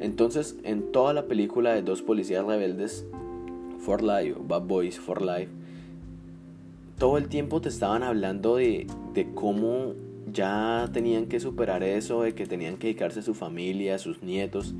[0.03, 3.07] Entonces, en toda la película de dos policías rebeldes,
[3.79, 5.49] For Life, Bad Boys For Life,
[6.99, 9.95] todo el tiempo te estaban hablando de, de cómo
[10.33, 14.23] ya tenían que superar eso, de que tenían que dedicarse a su familia, a sus
[14.23, 14.75] nietos.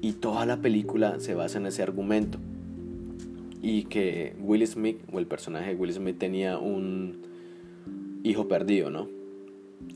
[0.00, 2.38] Y toda la película se basa en ese argumento.
[3.62, 7.22] Y que Will Smith, o el personaje de Will Smith, tenía un
[8.22, 9.08] hijo perdido, ¿no?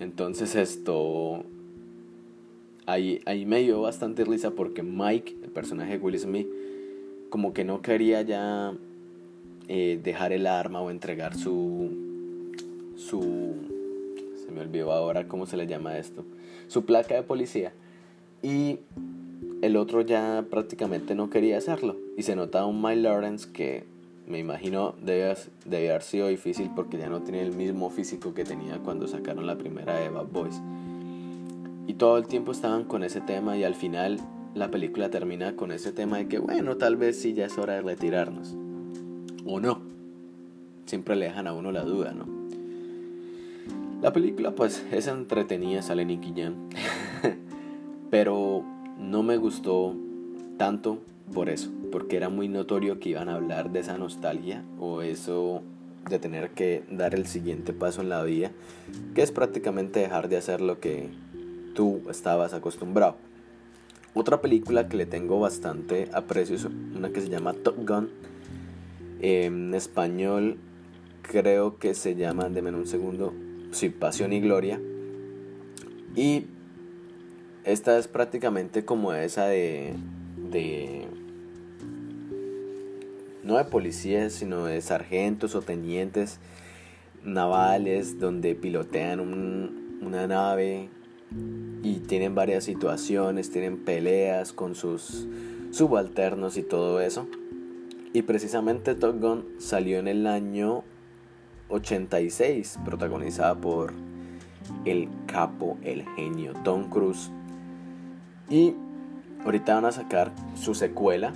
[0.01, 1.44] Entonces esto
[2.88, 6.48] ahí, ahí me dio bastante risa porque Mike, el personaje de Will Smith,
[7.31, 8.72] como que no quería ya
[9.68, 11.90] eh, dejar el arma o entregar su,
[12.96, 13.55] su,
[14.44, 16.24] se me olvidó ahora cómo se le llama esto,
[16.68, 17.72] su placa de policía.
[18.42, 18.79] Y
[19.61, 21.96] el otro ya prácticamente no quería hacerlo.
[22.16, 23.85] Y se notaba un Mike Lawrence que
[24.27, 28.44] me imagino debe, debe haber sido difícil porque ya no tiene el mismo físico que
[28.44, 30.62] tenía cuando sacaron la primera de Bad Boys.
[31.88, 34.20] Y todo el tiempo estaban con ese tema y al final
[34.55, 37.72] la película termina con ese tema de que bueno, tal vez sí ya es hora
[37.74, 38.55] de retirarnos.
[39.46, 39.81] O no.
[40.85, 42.27] Siempre le dejan a uno la duda, ¿no?
[44.03, 46.55] La película pues es entretenida, sale Nicky Jam.
[48.11, 48.62] Pero
[48.98, 49.94] no me gustó
[50.59, 50.98] tanto
[51.33, 55.62] por eso, porque era muy notorio que iban a hablar de esa nostalgia o eso
[56.09, 58.51] de tener que dar el siguiente paso en la vida,
[59.14, 61.09] que es prácticamente dejar de hacer lo que
[61.78, 63.14] tú estabas acostumbrado.
[64.12, 68.10] Otra película que le tengo bastante aprecio es una que se llama Top Gun.
[69.20, 70.58] En español
[71.22, 73.32] creo que se llama, denme un segundo,
[73.70, 74.80] sí, Pasión y Gloria.
[76.16, 76.46] Y
[77.62, 79.94] esta es prácticamente como esa de,
[80.50, 81.06] de
[83.44, 86.40] no de policías, sino de sargentos o tenientes
[87.22, 89.20] navales donde pilotean
[90.00, 90.88] una nave
[91.82, 95.26] y tienen varias situaciones, tienen peleas con sus
[95.70, 97.26] subalternos y todo eso.
[98.12, 100.82] Y precisamente Top Gun salió en el año
[101.68, 103.92] 86, protagonizada por
[104.84, 107.30] el capo, el genio Tom Cruise.
[108.48, 108.74] Y
[109.44, 111.34] ahorita van a sacar su secuela,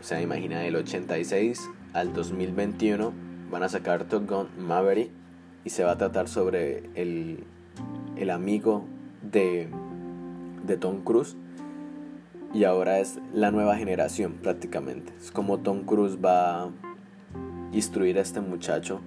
[0.00, 5.10] o sea, imagina del 86 al 2021 van a sacar Top Gun Maverick
[5.64, 7.44] y se va a tratar sobre el,
[8.16, 8.84] el amigo
[9.30, 9.68] de,
[10.66, 11.36] de Tom Cruise
[12.52, 15.12] y ahora es la nueva generación prácticamente.
[15.20, 16.70] Es como Tom Cruise va a
[17.72, 19.00] instruir a este muchacho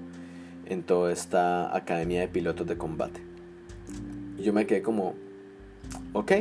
[0.65, 3.21] en toda esta academia de pilotos de combate.
[4.37, 5.15] Y yo me quedé como,
[6.13, 6.31] ok,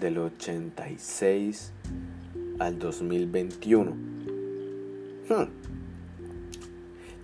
[0.00, 1.72] del 86
[2.58, 3.90] al 2021.
[5.28, 5.48] Hmm.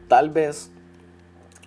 [0.08, 0.70] Tal vez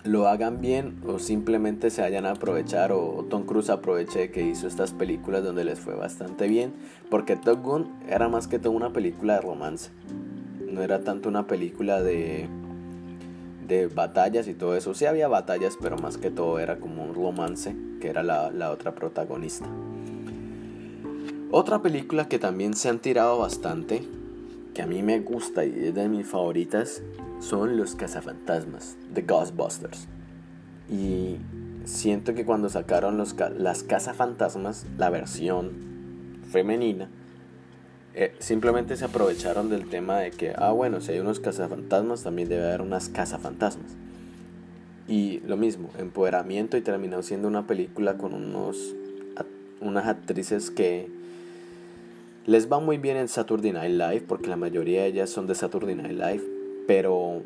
[0.04, 4.66] lo hagan bien o simplemente se hayan a aprovechar o Tom Cruise aproveche que hizo
[4.68, 6.72] estas películas donde les fue bastante bien
[7.10, 9.90] porque Top Gun era más que todo una película de romance
[10.60, 12.48] no era tanto una película de
[13.68, 14.94] de batallas y todo eso.
[14.94, 18.70] Sí había batallas, pero más que todo era como un romance, que era la, la
[18.70, 19.66] otra protagonista.
[21.50, 24.02] Otra película que también se han tirado bastante,
[24.80, 27.02] a mí me gusta y es de mis favoritas,
[27.40, 30.08] son Los Cazafantasmas, The Ghostbusters.
[30.90, 31.36] Y
[31.84, 35.72] siento que cuando sacaron los, las Cazafantasmas, la versión
[36.50, 37.08] femenina,
[38.14, 42.48] eh, simplemente se aprovecharon del tema de que, ah, bueno, si hay unos cazafantasmas, también
[42.48, 43.92] debe haber unas cazafantasmas.
[45.06, 48.94] Y lo mismo, empoderamiento y terminó siendo una película con unos,
[49.80, 51.08] unas actrices que
[52.48, 55.54] les va muy bien en Saturday Night Live, porque la mayoría de ellas son de
[55.54, 56.42] Saturday Night Live,
[56.86, 57.42] pero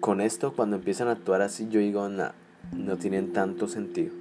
[0.00, 2.30] con esto cuando empiezan a actuar así, yo digo, no,
[2.72, 4.14] no tienen tanto sentido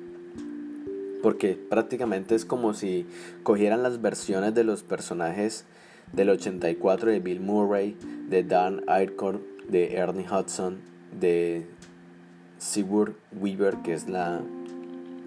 [1.26, 3.08] porque prácticamente es como si
[3.42, 5.66] cogieran las versiones de los personajes
[6.14, 7.98] del 84 de Bill Murray,
[8.30, 10.82] de Dan Aykroyd, de Ernie Hudson,
[11.20, 11.66] de
[12.60, 14.44] Sigurd Weaver, que es la,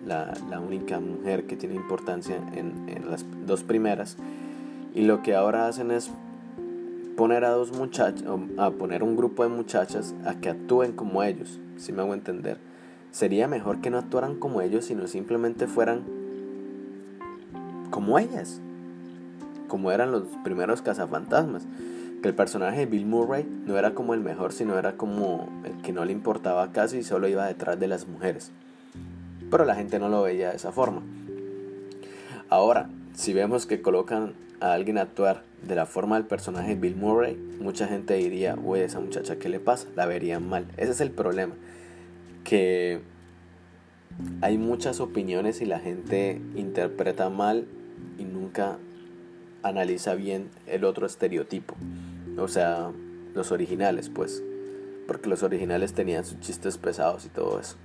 [0.06, 4.16] la, única mujer que tiene importancia en, las dos primeras,
[4.94, 6.10] y lo que ahora hacen es
[7.16, 8.24] poner a dos muchachos,
[8.58, 12.58] a poner un grupo de muchachas a que actúen como ellos, si me hago entender
[13.10, 16.02] Sería mejor que no actuaran como ellos, sino simplemente fueran
[17.90, 18.60] como ellas,
[19.66, 21.66] como eran los primeros cazafantasmas.
[22.22, 25.80] Que el personaje de Bill Murray no era como el mejor, sino era como el
[25.82, 28.50] que no le importaba casi y solo iba detrás de las mujeres.
[29.50, 31.02] Pero la gente no lo veía de esa forma.
[32.48, 36.96] Ahora, si vemos que colocan a alguien a actuar de la forma del personaje Bill
[36.96, 39.88] Murray, mucha gente diría, uy, esa muchacha, ¿qué le pasa?
[39.96, 40.66] La verían mal.
[40.76, 41.54] Ese es el problema
[42.44, 43.00] que
[44.40, 47.66] hay muchas opiniones y la gente interpreta mal
[48.18, 48.78] y nunca
[49.62, 51.74] analiza bien el otro estereotipo.
[52.38, 52.90] O sea,
[53.34, 54.42] los originales, pues.
[55.06, 57.76] Porque los originales tenían sus chistes pesados y todo eso.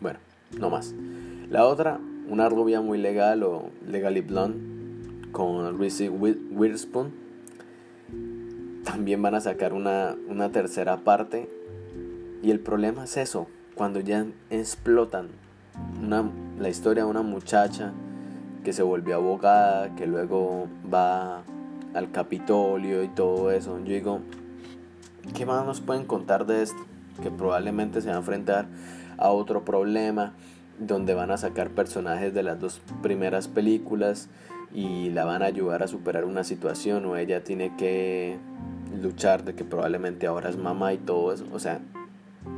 [0.00, 0.18] Bueno,
[0.56, 0.94] no más.
[1.50, 4.58] La otra, una rubia muy legal o legally blonde
[5.32, 7.12] con Reese Witherspoon.
[8.84, 11.48] También van a sacar una, una tercera parte
[12.42, 15.28] y el problema es eso, cuando ya explotan
[16.58, 17.92] la historia de una muchacha
[18.64, 21.42] que se volvió abogada, que luego va
[21.94, 23.78] al Capitolio y todo eso.
[23.78, 24.20] Yo digo,
[25.34, 26.78] ¿qué más nos pueden contar de esto?
[27.22, 28.66] Que probablemente se va a enfrentar
[29.18, 30.32] a otro problema
[30.78, 34.28] donde van a sacar personajes de las dos primeras películas
[34.72, 38.38] y la van a ayudar a superar una situación o ella tiene que
[39.00, 41.44] luchar de que probablemente ahora es mamá y todo eso.
[41.52, 41.80] O sea,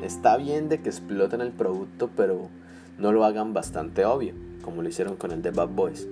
[0.02, 2.48] está bien de que exploten el producto, pero
[2.98, 6.06] no lo hagan bastante obvio, como lo hicieron con el de Bad Boys.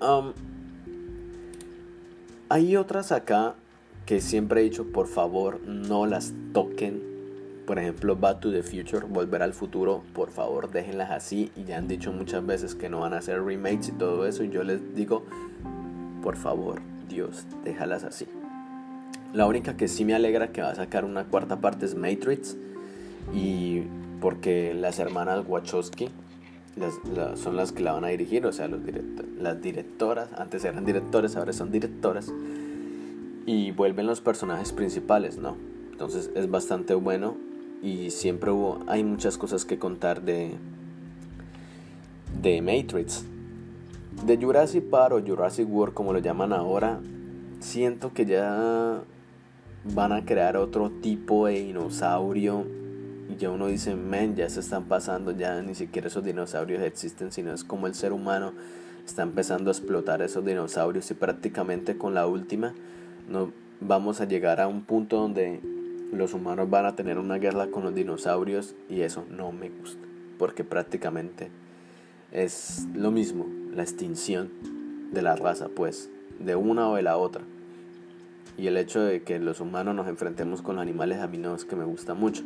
[0.00, 0.32] Um,
[2.48, 3.54] hay otras acá
[4.06, 7.11] que siempre he dicho, por favor, no las toquen.
[7.66, 11.50] Por ejemplo, Back to the Future, Volver al Futuro, por favor, déjenlas así.
[11.56, 14.42] Y ya han dicho muchas veces que no van a hacer remakes y todo eso.
[14.42, 15.24] Y yo les digo,
[16.22, 18.26] por favor, Dios, déjalas así.
[19.32, 22.56] La única que sí me alegra que va a sacar una cuarta parte es Matrix
[23.32, 23.82] y
[24.20, 26.10] porque las hermanas Wachowski
[27.36, 28.68] son las que la van a dirigir, o sea,
[29.38, 32.32] las directoras, antes eran directores, ahora son directoras,
[33.46, 35.56] y vuelven los personajes principales, ¿no?
[35.90, 37.36] Entonces es bastante bueno
[37.82, 40.52] y siempre hubo, hay muchas cosas que contar de,
[42.40, 43.24] de Matrix.
[44.24, 47.00] De Jurassic Park o Jurassic World, como lo llaman ahora,
[47.58, 49.02] siento que ya
[49.84, 52.64] van a crear otro tipo de dinosaurio
[53.28, 57.32] y ya uno dice, men, ya se están pasando, ya ni siquiera esos dinosaurios existen,
[57.32, 58.52] sino es como el ser humano
[59.04, 62.72] está empezando a explotar esos dinosaurios y prácticamente con la última
[63.28, 65.60] no vamos a llegar a un punto donde
[66.12, 70.06] los humanos van a tener una guerra con los dinosaurios y eso no me gusta,
[70.38, 71.50] porque prácticamente
[72.30, 74.50] es lo mismo, la extinción
[75.10, 77.42] de la raza, pues, de una o de la otra.
[78.58, 81.54] Y el hecho de que los humanos nos enfrentemos con los animales a mí no
[81.54, 82.42] es que me gusta mucho.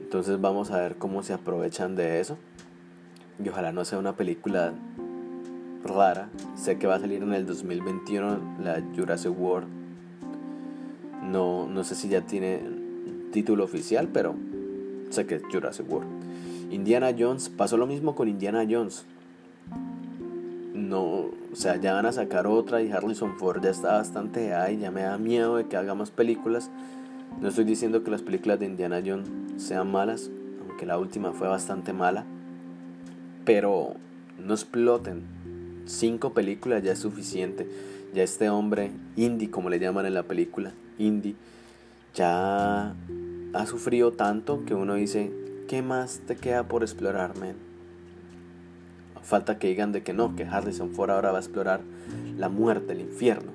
[0.00, 2.38] Entonces vamos a ver cómo se aprovechan de eso.
[3.42, 4.72] Y ojalá no sea una película
[5.84, 6.28] rara.
[6.54, 9.81] Sé que va a salir en el 2021 la Jurassic World.
[11.22, 12.60] No, no sé si ya tiene
[13.32, 14.34] título oficial, pero
[15.10, 16.08] sé que es Jurassic World.
[16.70, 19.04] Indiana Jones, pasó lo mismo con Indiana Jones.
[20.74, 24.78] No, o sea, ya van a sacar otra y Harrison Ford ya está bastante ahí,
[24.78, 26.70] ya me da miedo de que haga más películas.
[27.40, 30.30] No estoy diciendo que las películas de Indiana Jones sean malas,
[30.66, 32.24] aunque la última fue bastante mala,
[33.44, 33.94] pero
[34.38, 35.22] no exploten.
[35.84, 37.66] Cinco películas ya es suficiente.
[38.14, 41.36] Ya este hombre, Indy, como le llaman en la película, Indy,
[42.14, 42.94] ya
[43.54, 45.32] ha sufrido tanto que uno dice,
[45.68, 47.56] ¿qué más te queda por explorar, men?
[49.22, 51.80] Falta que digan de que no, que Harrison Ford ahora va a explorar
[52.36, 53.52] la muerte, el infierno.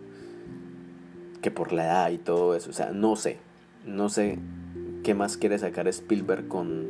[1.42, 2.70] Que por la edad y todo eso.
[2.70, 3.38] O sea, no sé.
[3.86, 4.40] No sé
[5.04, 6.88] qué más quiere sacar Spielberg con,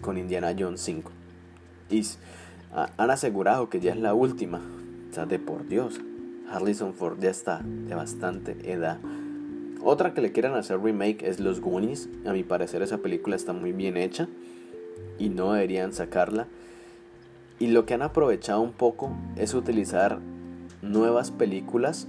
[0.00, 1.10] con Indiana Jones 5.
[1.90, 2.06] Y
[2.96, 4.60] han asegurado que ya es la última.
[5.10, 6.00] O sea, de por Dios.
[6.50, 8.98] Harrison Ford ya está de bastante edad.
[9.82, 12.08] Otra que le quieren hacer remake es Los Goonies.
[12.26, 14.28] A mi parecer esa película está muy bien hecha
[15.18, 16.46] y no deberían sacarla.
[17.58, 20.18] Y lo que han aprovechado un poco es utilizar
[20.82, 22.08] nuevas películas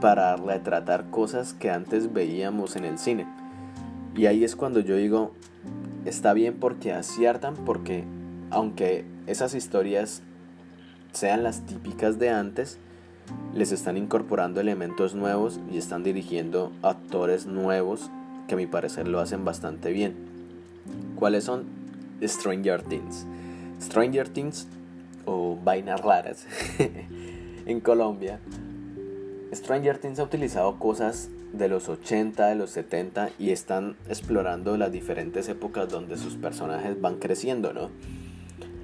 [0.00, 3.26] para retratar cosas que antes veíamos en el cine.
[4.14, 5.32] Y ahí es cuando yo digo,
[6.04, 8.04] está bien porque aciertan, porque
[8.50, 10.22] aunque esas historias
[11.12, 12.78] sean las típicas de antes,
[13.54, 18.10] les están incorporando elementos nuevos y están dirigiendo actores nuevos
[18.46, 20.14] que a mi parecer lo hacen bastante bien.
[21.16, 21.64] ¿Cuáles son?
[22.22, 23.26] Stranger Things.
[23.80, 24.66] Stranger Things
[25.24, 26.46] o vainas raras
[27.66, 28.40] en Colombia.
[29.52, 34.92] Stranger Things ha utilizado cosas de los 80, de los 70 y están explorando las
[34.92, 37.90] diferentes épocas donde sus personajes van creciendo, ¿no?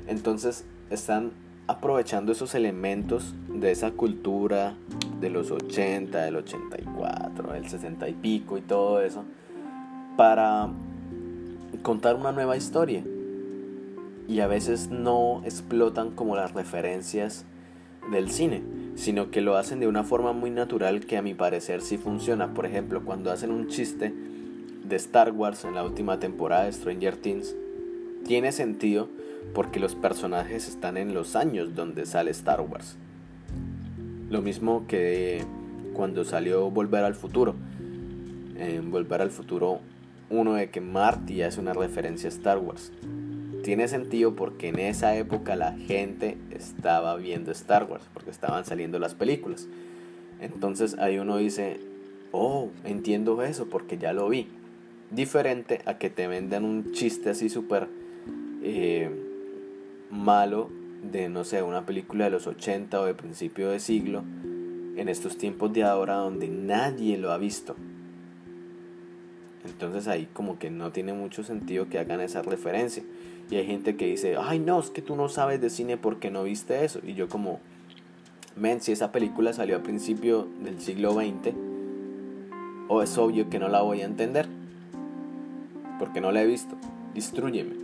[0.07, 1.32] Entonces están
[1.67, 4.75] aprovechando esos elementos de esa cultura
[5.21, 9.25] de los 80, del 84, del 60 y pico y todo eso
[10.17, 10.69] para
[11.83, 13.03] contar una nueva historia.
[14.27, 17.45] Y a veces no explotan como las referencias
[18.11, 18.62] del cine,
[18.95, 22.55] sino que lo hacen de una forma muy natural que a mi parecer sí funciona.
[22.55, 24.15] Por ejemplo, cuando hacen un chiste
[24.85, 27.55] de Star Wars en la última temporada de Stranger Things,
[28.25, 29.09] tiene sentido
[29.55, 32.96] porque los personajes están en los años donde sale Star Wars.
[34.28, 35.44] Lo mismo que
[35.94, 37.55] cuando salió Volver al Futuro.
[38.59, 39.80] En Volver al Futuro,
[40.28, 42.92] uno de que Marty hace una referencia a Star Wars.
[43.62, 48.98] Tiene sentido porque en esa época la gente estaba viendo Star Wars, porque estaban saliendo
[48.98, 49.68] las películas.
[50.40, 51.80] Entonces ahí uno dice,
[52.32, 54.48] oh, entiendo eso porque ya lo vi.
[55.11, 57.88] Diferente a que te vendan un chiste así súper
[58.62, 59.24] eh,
[60.15, 60.71] malo
[61.03, 64.23] de, no sé, una película de los 80 o de principio de siglo,
[64.97, 67.77] en estos tiempos de ahora donde nadie lo ha visto.
[69.65, 73.03] Entonces ahí como que no tiene mucho sentido que hagan esa referencia.
[73.51, 76.31] Y hay gente que dice, ay no, es que tú no sabes de cine porque
[76.31, 77.01] no viste eso.
[77.03, 77.61] Y yo como,
[78.57, 81.55] men, si esa película salió a principio del siglo XX,
[82.89, 84.47] o es obvio que no la voy a entender.
[85.99, 86.77] Porque no la he visto.
[87.15, 87.75] Destruyeme.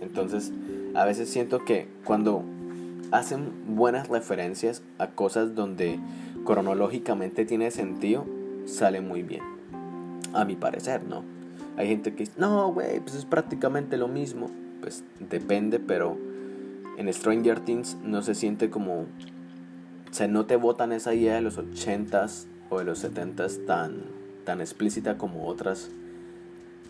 [0.00, 0.52] Entonces,
[0.94, 2.44] a veces siento que cuando
[3.10, 5.98] hacen buenas referencias a cosas donde
[6.44, 8.26] cronológicamente tiene sentido,
[8.66, 9.42] sale muy bien.
[10.34, 11.24] A mi parecer, ¿no?
[11.76, 14.50] Hay gente que dice, no, güey, pues es prácticamente lo mismo.
[14.80, 16.16] Pues depende, pero
[16.96, 19.02] en Stranger Things no se siente como...
[19.02, 24.02] O sea, no te botan esa idea de los 80s o de los 70s tan,
[24.44, 25.90] tan explícita como otras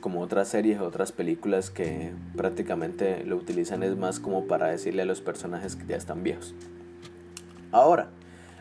[0.01, 5.05] como otras series otras películas que prácticamente lo utilizan es más como para decirle a
[5.05, 6.55] los personajes que ya están viejos.
[7.73, 8.09] Ahora,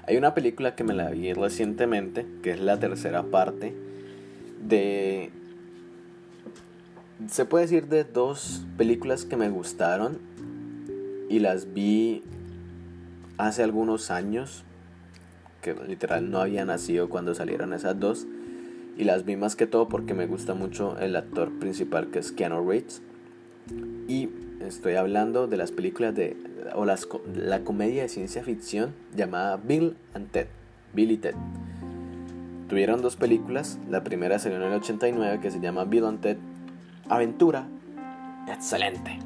[0.06, 3.74] hay una película que me la vi recientemente, que es la tercera parte
[4.66, 5.32] de...
[7.28, 10.20] Se puede decir de dos películas que me gustaron
[11.30, 12.24] y las vi
[13.38, 14.64] hace algunos años,
[15.62, 18.28] que literal no había nacido cuando salieron esas dos
[18.98, 22.32] y las vi más que todo porque me gusta mucho el actor principal que es
[22.32, 23.02] Keanu Reeves.
[24.08, 24.30] Y
[24.60, 26.36] estoy hablando de las películas de
[26.76, 30.48] o las, la comedia de ciencia ficción llamada Bill and Ted,
[30.94, 31.36] Bill y Ted.
[32.70, 36.38] Tuvieron dos películas, la primera salió en el 89 que se llama Bill and Ted
[37.08, 37.68] Aventura,
[38.48, 39.20] excelente.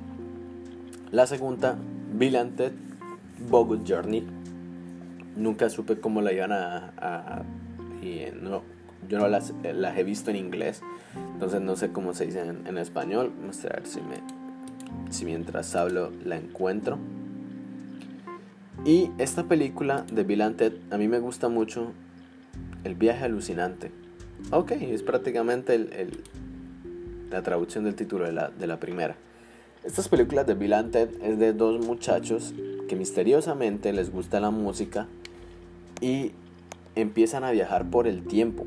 [1.11, 1.77] La segunda,
[2.13, 2.73] Bill and Ted
[3.49, 4.27] Bogus Journey.
[5.35, 7.43] Nunca supe cómo la iban a, a
[8.01, 8.61] y no,
[9.11, 10.81] yo no las, las he visto en inglés,
[11.33, 13.33] entonces no sé cómo se dice en, español.
[13.41, 14.15] Vamos a ver si, me,
[15.11, 16.97] si mientras hablo la encuentro.
[18.85, 21.91] Y esta película de Bill and Ted, a mí me gusta mucho
[22.85, 23.91] El viaje alucinante.
[24.51, 25.77] Ok, es prácticamente
[27.29, 29.17] la traducción del título de la, de la primera.
[29.83, 32.53] Estas películas de Bill and Ted es de dos muchachos
[32.87, 35.07] que misteriosamente les gusta la música
[35.99, 36.31] y
[36.95, 38.65] empiezan a viajar por el tiempo.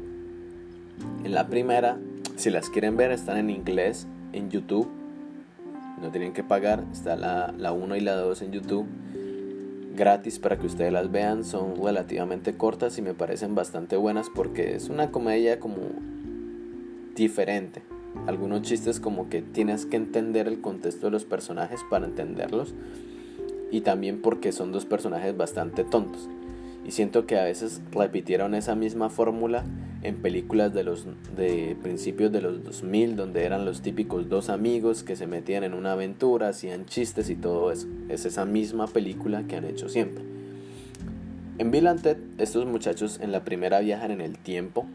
[1.25, 1.99] En la primera,
[2.37, 4.89] si las quieren ver, están en inglés en YouTube.
[6.01, 6.85] No tienen que pagar.
[6.93, 8.87] Está la 1 y la 2 en YouTube.
[9.97, 11.45] Gratis para que ustedes las vean.
[11.45, 15.77] Son relativamente cortas y me parecen bastante buenas porque es una comedia como
[17.15, 17.83] diferente.
[18.27, 22.75] algunos chistes como que tienes que entender el contexto de los personajes para entenderlos
[23.71, 26.29] y también porque son dos personajes bastante tontos.
[26.87, 29.65] Y siento que a veces repitieron esa misma fórmula
[30.05, 35.03] en películas de los de principios de los 2000 donde eran los típicos dos amigos
[35.03, 37.89] que se metían en una aventura, hacían chistes y todo eso.
[38.09, 40.23] Es esa misma película que han hecho siempre.
[41.57, 44.87] En Bill and Ted, estos muchachos en la primera viajan en el tiempo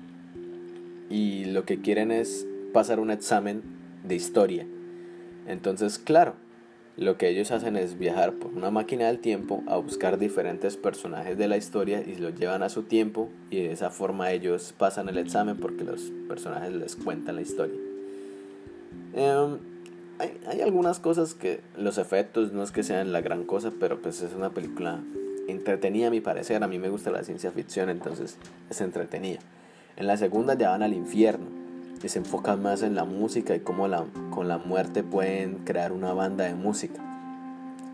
[1.09, 3.63] y lo que quieren es pasar un examen
[4.03, 4.67] de historia.
[5.47, 6.35] Entonces, claro,
[6.99, 11.37] lo que ellos hacen es viajar por una máquina del tiempo a buscar diferentes personajes
[11.37, 15.07] de la historia y los llevan a su tiempo y de esa forma ellos pasan
[15.07, 17.79] el examen porque los personajes les cuentan la historia.
[19.13, 19.59] Em,
[20.45, 24.21] hay, algunas cosas que los efectos no es que sean la gran cosa, pero pues
[24.21, 24.99] es una película
[25.47, 26.61] entretenida a mi parecer.
[26.65, 28.37] A mí me gusta la ciencia ficción, entonces
[28.69, 29.39] es entretenida.
[29.95, 31.58] En la segunda ya van al infierno
[32.03, 35.91] y se enfocan más en la música y cómo la, con la muerte pueden crear
[35.91, 37.01] una banda de música.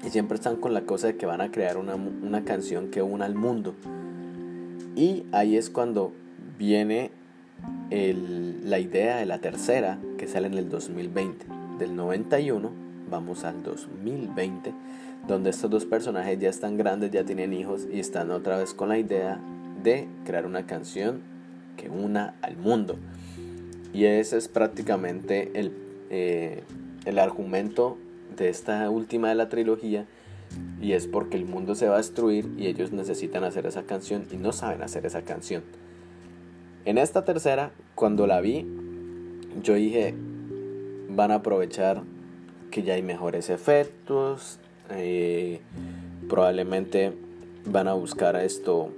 [0.06, 3.01] Y siempre están con la cosa de que van a crear una, una canción que
[3.01, 3.76] una al mundo.
[4.95, 6.14] Y ahí es cuando
[6.58, 7.12] viene
[7.89, 11.45] la idea de la tercera que sale en el 2020.
[11.80, 12.72] Del 91
[13.10, 14.74] vamos al 2020
[15.28, 18.89] donde estos dos personajes ya están grandes, ya tienen hijos y están otra vez con
[18.89, 19.39] la idea
[19.82, 21.22] de crear una canción
[21.78, 22.97] que una al mundo.
[23.96, 25.72] Y ese es prácticamente el,
[26.10, 26.64] eh,
[27.06, 27.98] el argumento
[28.36, 30.06] de esta última de la trilogía.
[30.82, 34.28] Y es porque el mundo se va a destruir y ellos necesitan hacer esa canción
[34.34, 35.64] y no saben hacer esa canción.
[36.84, 38.68] En esta tercera, cuando la vi,
[39.64, 40.14] yo dije,
[41.08, 42.04] van a aprovechar
[42.72, 45.62] que ya hay mejores efectos, eh,
[46.28, 47.14] probablemente
[47.66, 48.91] van a buscar esto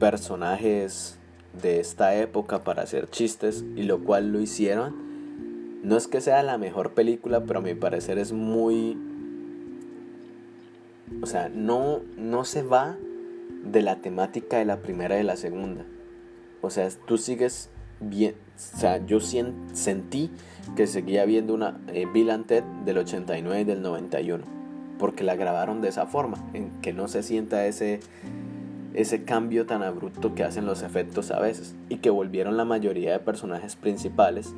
[0.00, 1.17] personajes
[1.60, 4.94] de esta época para hacer chistes y lo cual lo hicieron.
[5.82, 8.98] No es que sea la mejor película, pero a mi parecer es muy...
[11.22, 12.96] O sea, no, no se va
[13.64, 15.84] de la temática de la primera y de la segunda.
[16.60, 18.34] O sea, tú sigues bien...
[18.56, 20.30] O sea, yo sentí
[20.76, 24.58] que seguía viendo una eh, Bill and Ted del 89 y del 91
[24.98, 28.00] porque la grabaron de esa forma, en que no se sienta ese,
[28.98, 33.12] ese cambio tan abrupto que hacen los efectos a veces, y que volvieron la mayoría
[33.12, 34.52] de personajes principales,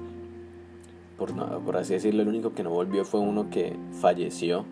[1.19, 4.65] por, por así decirlo, el único que no volvió fue uno que falleció,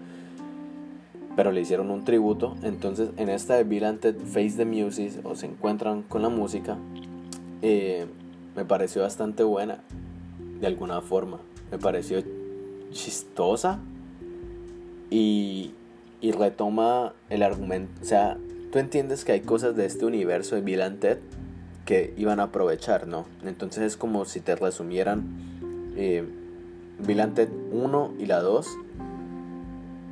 [1.37, 3.85] pero le hicieron un tributo, entonces en esta de Bill
[4.25, 6.79] Face the Music, o se encuentran con la música,
[7.61, 8.07] eh,
[8.57, 9.83] me pareció bastante buena,
[10.63, 11.41] de alguna forma,
[11.71, 12.23] me pareció
[12.91, 13.81] chistosa,
[15.11, 15.75] y,
[16.23, 17.93] y retoma el argumento.
[18.01, 18.39] O sea,
[18.71, 21.19] tú entiendes que hay cosas de este universo de Bill and Ted
[21.85, 23.27] que iban a aprovechar, ¿no?
[23.45, 25.25] Entonces es como si te resumieran
[25.97, 26.25] eh,
[26.99, 28.69] Bill and Ted 1 y la 2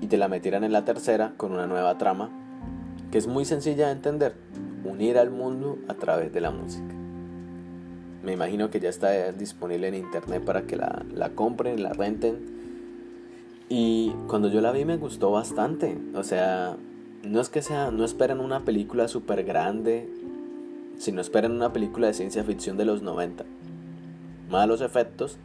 [0.00, 2.30] y te la metieran en la tercera con una nueva trama
[3.10, 4.34] que es muy sencilla de entender.
[4.84, 6.94] Unir al mundo a través de la música.
[8.22, 12.56] Me imagino que ya está disponible en internet para que la, la compren, la renten
[13.68, 15.98] y cuando yo la vi me gustó bastante.
[16.14, 16.76] O sea,
[17.26, 20.08] no es que sea, no esperen una película súper grande,
[20.98, 23.44] sino esperen una película de ciencia ficción de los 90.
[24.48, 25.38] Malos efectos,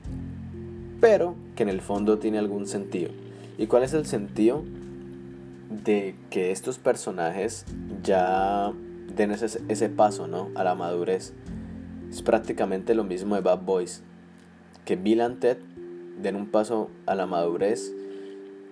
[0.99, 3.11] pero que en el fondo tiene algún sentido.
[3.57, 4.63] ¿Y cuál es el sentido
[5.83, 7.65] de que estos personajes
[8.03, 8.71] ya
[9.15, 10.49] den ese, ese paso, ¿no?
[10.55, 11.33] A la madurez.
[12.09, 14.03] Es prácticamente lo mismo de Bad Boys.
[14.85, 15.57] Que Bill and Ted
[16.21, 17.91] den un paso a la madurez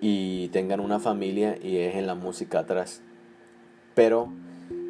[0.00, 3.02] y tengan una familia y dejen la música atrás.
[3.94, 4.28] Pero,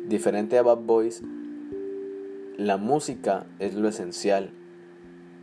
[0.09, 1.23] diferente a Bad Boys,
[2.57, 4.51] la música es lo esencial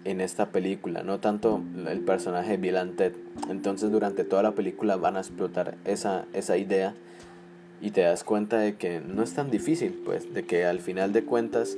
[0.05, 3.13] en esta película, no tanto el personaje Bill and Ted.
[3.49, 6.93] Entonces durante toda la película van a explotar esa, esa idea
[7.81, 11.11] y te das cuenta de que no es tan difícil, pues, de que al final
[11.11, 11.77] de cuentas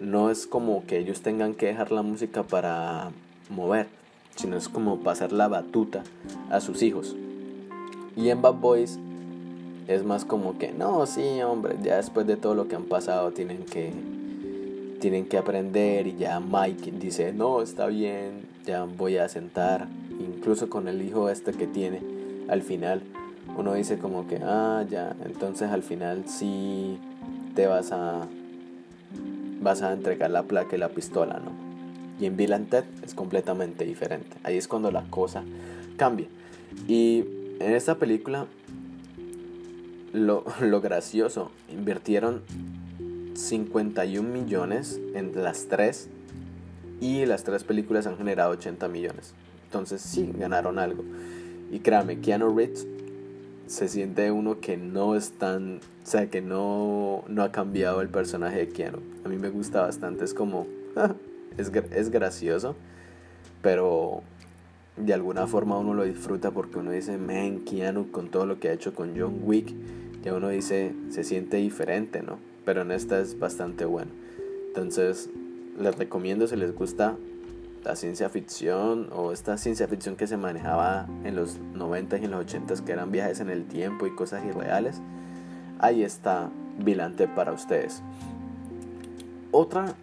[0.00, 3.10] no es como que ellos tengan que dejar la música para
[3.50, 3.86] mover,
[4.36, 6.04] sino es como pasar la batuta
[6.50, 7.16] a sus hijos.
[8.16, 8.98] Y en Bad Boys
[9.88, 13.32] es más como que, no, sí, hombre, ya después de todo lo que han pasado
[13.32, 13.92] tienen que
[15.00, 19.86] tienen que aprender y ya Mike dice, "No, está bien, ya voy a sentar",
[20.18, 22.00] incluso con el hijo este que tiene
[22.48, 23.02] al final
[23.56, 26.98] uno dice como que, "Ah, ya, entonces al final sí
[27.54, 28.26] te vas a
[29.60, 31.52] vas a entregar la placa y la pistola, ¿no?"
[32.18, 34.36] Y en Bill and Ted es completamente diferente.
[34.42, 35.42] Ahí es cuando la cosa
[35.96, 36.28] cambia.
[36.88, 37.24] Y
[37.60, 38.46] en esta película,
[40.12, 42.42] lo, lo gracioso, invirtieron
[43.34, 46.08] 51 millones en las tres
[47.00, 49.34] Y las tres películas han generado 80 millones.
[49.64, 51.04] Entonces sí, ganaron algo.
[51.70, 52.86] Y créame, Keanu Reeves
[53.66, 58.08] se siente uno que no es tan, o sea, que no, no ha cambiado el
[58.08, 58.98] personaje de Keanu.
[59.24, 60.66] A mí me gusta bastante, es como,
[61.58, 62.76] es, es gracioso,
[63.62, 64.22] pero
[64.96, 68.68] de alguna forma uno lo disfruta porque uno dice, man, Keanu con todo lo que
[68.68, 69.72] ha hecho con John Wick,
[70.22, 72.38] ya uno dice, se siente diferente, ¿no?
[72.64, 74.10] Pero en esta es bastante bueno.
[74.68, 75.28] Entonces,
[75.78, 77.16] les recomiendo si les gusta
[77.84, 82.30] la ciencia ficción o esta ciencia ficción que se manejaba en los 90 y en
[82.30, 85.00] los 80 que eran viajes en el tiempo y cosas irreales,
[85.78, 88.02] ahí está Vilante para ustedes.
[89.52, 89.94] Otra,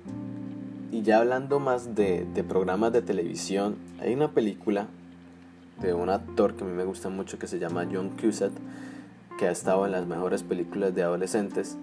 [0.91, 4.87] y ya hablando más de, de programas de televisión, hay una película
[5.81, 8.51] de un actor que a mí me gusta mucho que se llama John Cusack,
[9.39, 11.77] que ha estado en las mejores películas de adolescentes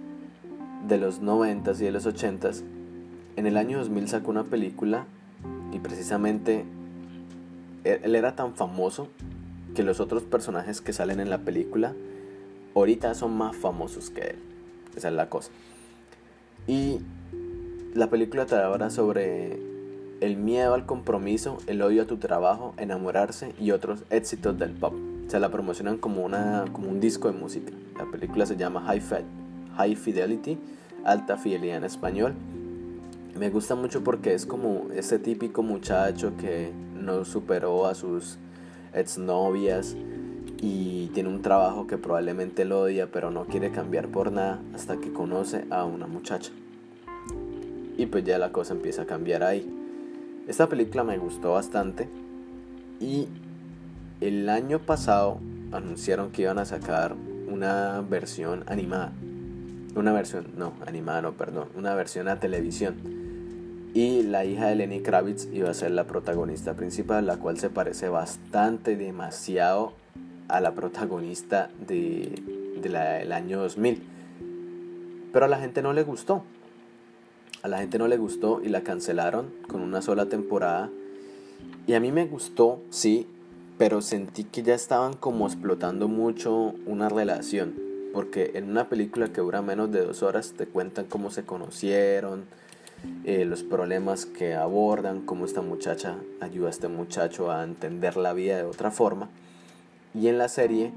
[0.86, 2.50] de los 90 y de los 80
[3.36, 5.06] En el año 2000 sacó una película
[5.72, 6.64] y precisamente
[7.84, 9.08] él era tan famoso
[9.74, 11.94] que los otros personajes que salen en la película
[12.74, 14.36] ahorita son más famosos que él.
[14.96, 15.50] Esa es la cosa.
[16.66, 17.00] Y
[17.98, 19.58] la película habla sobre
[20.20, 24.94] el miedo al compromiso, el odio a tu trabajo, enamorarse y otros éxitos del pop.
[25.28, 27.72] Se la promocionan como, una, como un disco de música.
[27.98, 29.02] La película se llama High,
[29.76, 30.58] High Fidelity,
[31.04, 32.34] alta fidelidad en español
[33.38, 38.36] me gusta mucho porque es como ese típico muchacho que no superó a sus
[38.92, 39.96] exnovias
[40.60, 44.96] y tiene un trabajo que probablemente lo odia pero no quiere cambiar por nada hasta
[44.96, 46.50] que conoce a una muchacha.
[47.98, 49.70] Y pues ya la cosa empieza a cambiar ahí.
[50.46, 52.08] Esta película me gustó bastante
[52.98, 53.28] y
[54.22, 55.38] el año pasado
[55.72, 57.14] anunciaron que iban a sacar
[57.46, 59.12] una versión animada.
[59.94, 63.18] Una versión, no, animada no, perdón, una versión a televisión
[63.94, 67.70] y la hija de Lenny Kravitz iba a ser la protagonista principal, la cual se
[67.70, 69.92] parece bastante, demasiado
[70.48, 72.42] a la protagonista de,
[72.80, 74.02] del año 2000.
[75.32, 76.44] Pero a la gente no le gustó.
[77.62, 80.90] A la gente no le gustó y la cancelaron con una sola temporada.
[81.88, 83.26] Y a mí me gustó, sí,
[83.78, 87.74] pero sentí que ya estaban como explotando mucho una relación.
[88.12, 92.44] Porque en una película que dura menos de dos horas te cuentan cómo se conocieron,
[93.24, 98.34] eh, los problemas que abordan, cómo esta muchacha ayuda a este muchacho a entender la
[98.34, 99.28] vida de otra forma.
[100.14, 100.92] Y en la serie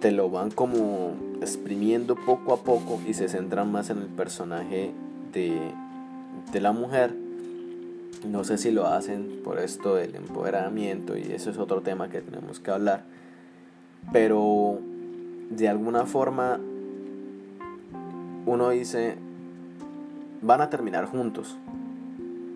[0.00, 4.92] te lo van como exprimiendo poco a poco y se centran más en el personaje
[5.32, 5.72] de,
[6.60, 7.14] la mujer.
[8.26, 12.20] No sé si lo hacen por esto del empoderamiento y eso es otro tema que
[12.20, 13.04] tenemos que hablar.
[14.12, 14.78] Pero
[15.50, 16.60] de alguna forma
[18.46, 19.16] uno dice,
[20.42, 21.56] van a terminar juntos.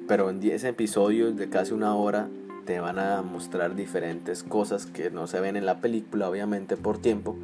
[0.06, 2.28] Pero en 10 episodios de casi una hora
[2.66, 6.98] te van a mostrar diferentes cosas que no se ven en la película, obviamente por
[6.98, 7.36] tiempo.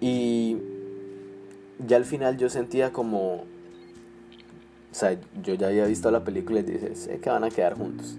[0.00, 0.58] Y
[1.86, 3.44] ya al final yo sentía como...
[4.90, 7.74] O sea, yo ya había visto la película y dije, sé que van a quedar
[7.74, 8.16] juntos.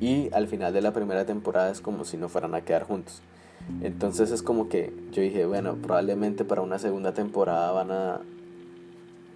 [0.00, 3.20] Y al final de la primera temporada es como si no fueran a quedar juntos.
[3.82, 8.20] Entonces es como que yo dije, bueno, probablemente para una segunda temporada van a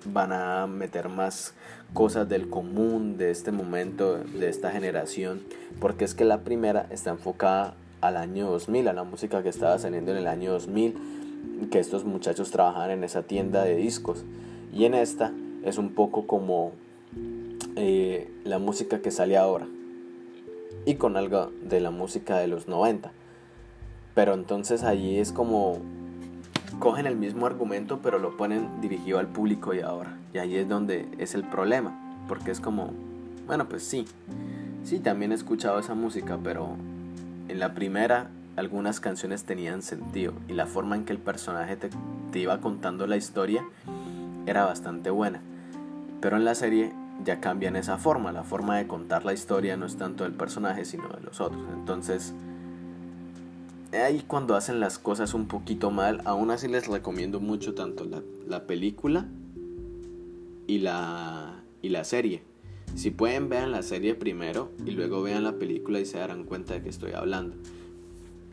[0.07, 1.55] van a meter más
[1.95, 5.41] cosas del común de este momento, de esta generación,
[5.81, 9.79] porque es que la primera está enfocada al año 2000, a la música que estaba
[9.79, 14.25] saliendo en el año 2000, que estos muchachos trabajaban en esa tienda de discos.
[14.75, 15.33] Y en esta
[15.65, 16.73] es un poco como
[17.77, 19.67] eh, la música que sale ahora,
[20.87, 23.11] y con algo de la música de los 90.
[24.15, 25.79] Pero entonces allí es como
[26.79, 30.19] cogen el mismo argumento pero lo ponen dirigido al público y ahora.
[30.33, 32.91] Y ahí es donde es el problema, porque es como,
[33.47, 34.05] bueno, pues sí,
[34.85, 36.77] sí, también he escuchado esa música, pero
[37.49, 41.91] en la primera algunas canciones tenían sentido y la forma en que el personaje te,
[42.31, 43.65] te iba contando la historia
[44.47, 45.41] era bastante buena.
[46.25, 46.91] Pero en la serie
[47.23, 50.87] ya cambian esa forma, la forma de contar la historia no es tanto del personaje
[50.87, 51.63] sino de los otros.
[51.75, 52.33] Entonces,
[53.93, 58.07] ahí cuando hacen las cosas un poquito mal, aún así les recomiendo mucho tanto
[58.47, 59.27] la, película
[60.67, 62.41] y la, y la serie.
[62.95, 66.73] Si pueden, vean la serie primero y luego vean la película y se darán cuenta
[66.73, 67.55] de que estoy hablando.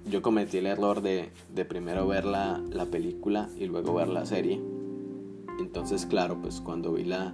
[0.09, 4.25] Yo cometí el error de, de primero ver la, la, película y luego ver la
[4.25, 4.61] serie.
[5.57, 7.33] Entonces, claro, pues cuando vi la,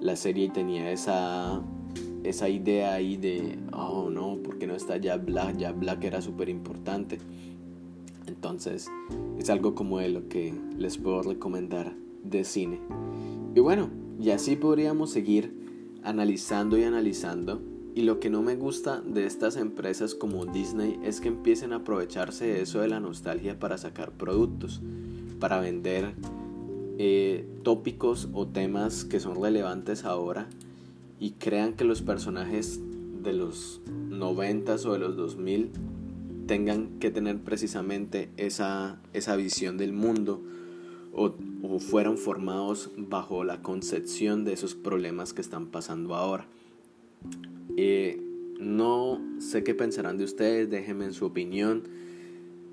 [0.00, 1.62] la serie tenía esa
[2.22, 5.56] esa idea ahí de, oh no, ¿por qué no está ya Black?
[5.56, 7.18] Ya Black era súper importante.
[8.26, 8.88] Entonces,
[9.38, 12.80] es algo como de lo que les puedo recomendar de cine.
[13.54, 13.90] Y bueno,
[14.20, 17.62] y así podríamos seguir analizando y analizando.
[17.94, 21.76] Y lo que no me gusta de estas empresas como Disney es que empiecen a
[21.76, 24.80] aprovecharse de eso de la nostalgia para sacar productos,
[25.40, 26.14] para vender
[27.02, 30.50] eh, tópicos o temas que son relevantes ahora
[31.18, 32.78] y crean que los personajes
[33.22, 35.70] de los 90 o de los 2000
[36.46, 40.42] tengan que tener precisamente esa, esa visión del mundo
[41.14, 41.32] o,
[41.78, 46.48] fueron formados bajo la concepción de esos problemas que están pasando ahora.
[47.78, 48.20] Eh,
[48.58, 51.84] no sé qué pensarán de ustedes, déjenme en su opinión.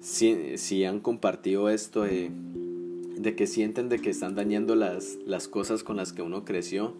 [0.01, 2.29] Si, si han compartido esto de,
[3.17, 6.93] de, que sienten de que están dañando las, las cosas con las que uno creció,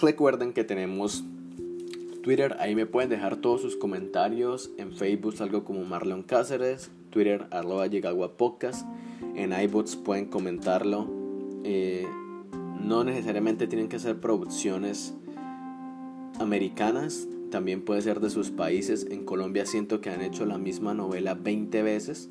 [0.00, 1.24] recuerden que tenemos
[2.22, 4.70] Twitter, ahí me pueden dejar todos sus comentarios.
[4.76, 8.86] En Facebook algo como Marlon Cáceres, Twitter arroba llegagua podcast.
[9.34, 11.08] En iBots pueden comentarlo.
[11.64, 12.06] Eh,
[12.82, 15.14] no necesariamente tienen que ser producciones
[16.38, 19.06] americanas, también puede ser de sus países.
[19.10, 22.30] En Colombia siento que han hecho la misma novela 20 veces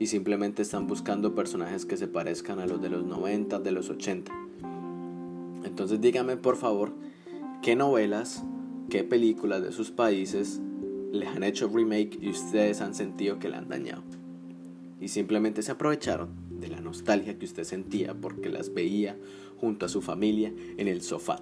[0.00, 3.90] y simplemente están buscando personajes que se parezcan a los de los 90, de los
[3.90, 4.32] 80.
[5.64, 6.92] Entonces díganme por favor
[7.62, 8.42] qué novelas
[8.90, 10.60] qué películas de sus países
[11.12, 14.02] les han hecho remake y ustedes han sentido que le han dañado.
[15.00, 16.28] Y simplemente se aprovecharon
[16.60, 19.16] de la nostalgia que usted sentía porque las veía
[19.58, 21.40] junto a su familia en el sofá.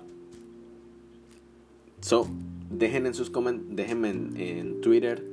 [2.01, 2.29] So,
[2.71, 3.33] dejen en sus
[3.71, 5.25] déjenme en, Twitter,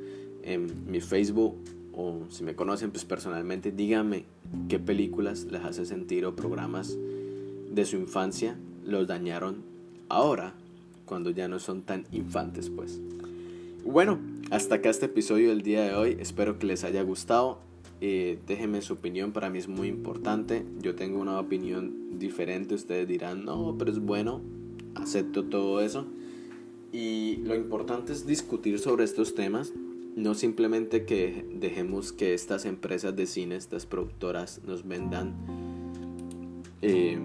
[0.44, 1.56] en mi Facebook
[1.96, 4.26] o si me conocen pues personalmente, díganme
[4.70, 6.98] qué películas les hace sentir o programas
[7.72, 9.64] de su infancia los dañaron
[10.10, 10.54] ahora
[11.06, 13.00] cuando ya no son tan infantes pues.
[13.86, 14.20] Bueno,
[14.50, 17.60] hasta acá este episodio del día de hoy, espero que les haya gustado.
[18.02, 20.66] Eh, déjenme su opinión, para mí es muy importante.
[20.82, 24.42] Yo tengo una opinión diferente, ustedes dirán, no, pero es bueno,
[24.96, 26.08] acepto todo eso.
[26.92, 29.72] Y lo importante es discutir sobre estos temas,
[30.16, 35.34] no simplemente que dejemos que estas empresas de cine, estas productoras nos vendan
[36.82, 37.20] eh,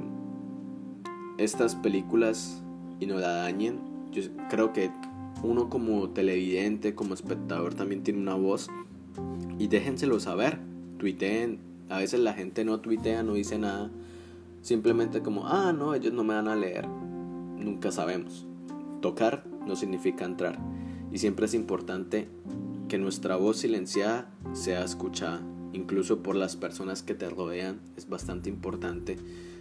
[1.38, 2.62] estas películas
[2.98, 3.78] y no la dañen.
[4.10, 4.90] Yo creo que
[5.44, 8.68] uno como televidente, como espectador también tiene una voz
[9.58, 10.58] y déjenselo saber,
[10.98, 11.60] tuiteen.
[11.88, 13.90] A veces la gente no tuitea, no dice nada,
[14.62, 16.88] simplemente como, ah, no, ellos no me van a leer.
[16.88, 18.48] Nunca sabemos.
[19.00, 20.58] Tocar no significa entrar
[21.12, 22.28] y siempre es importante
[22.90, 25.40] que nuestra voz silenciada sea escuchada,
[25.72, 29.16] incluso por las personas que te rodean, es bastante importante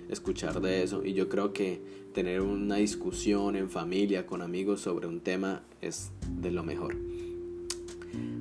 [0.09, 1.80] escuchar de eso y yo creo que
[2.11, 6.11] tener una discusión en familia, con amigos sobre un tema es
[6.41, 6.95] de lo mejor.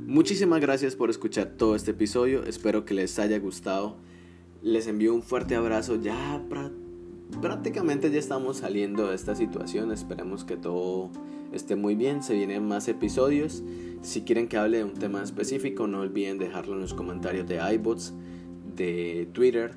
[0.07, 3.97] Muchísimas gracias por escuchar todo este episodio, espero que les haya gustado.
[4.62, 6.43] Les envío un fuerte abrazo, ya
[7.41, 11.11] prácticamente ya estamos saliendo de esta situación, esperemos que todo
[11.53, 13.62] esté muy bien, se vienen más episodios.
[14.03, 17.61] Si quieren que hable de un tema específico, no olviden dejarlo en los comentarios de
[17.74, 18.14] iBots,
[18.76, 19.74] de Twitter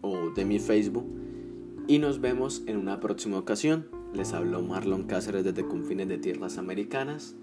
[0.00, 1.06] o de mi Facebook
[1.88, 3.86] y nos vemos en una próxima ocasión.
[4.14, 7.34] Les habló Marlon Cáceres desde Confines de Tierras Americanas.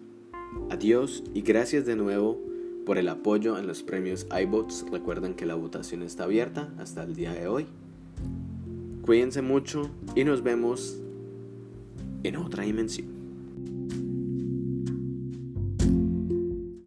[0.69, 2.39] Adiós y gracias de nuevo
[2.85, 4.85] por el apoyo en los premios iBots.
[4.91, 7.65] Recuerden que la votación está abierta hasta el día de hoy.
[9.05, 10.99] Cuídense mucho y nos vemos
[12.23, 13.14] en otra dimensión.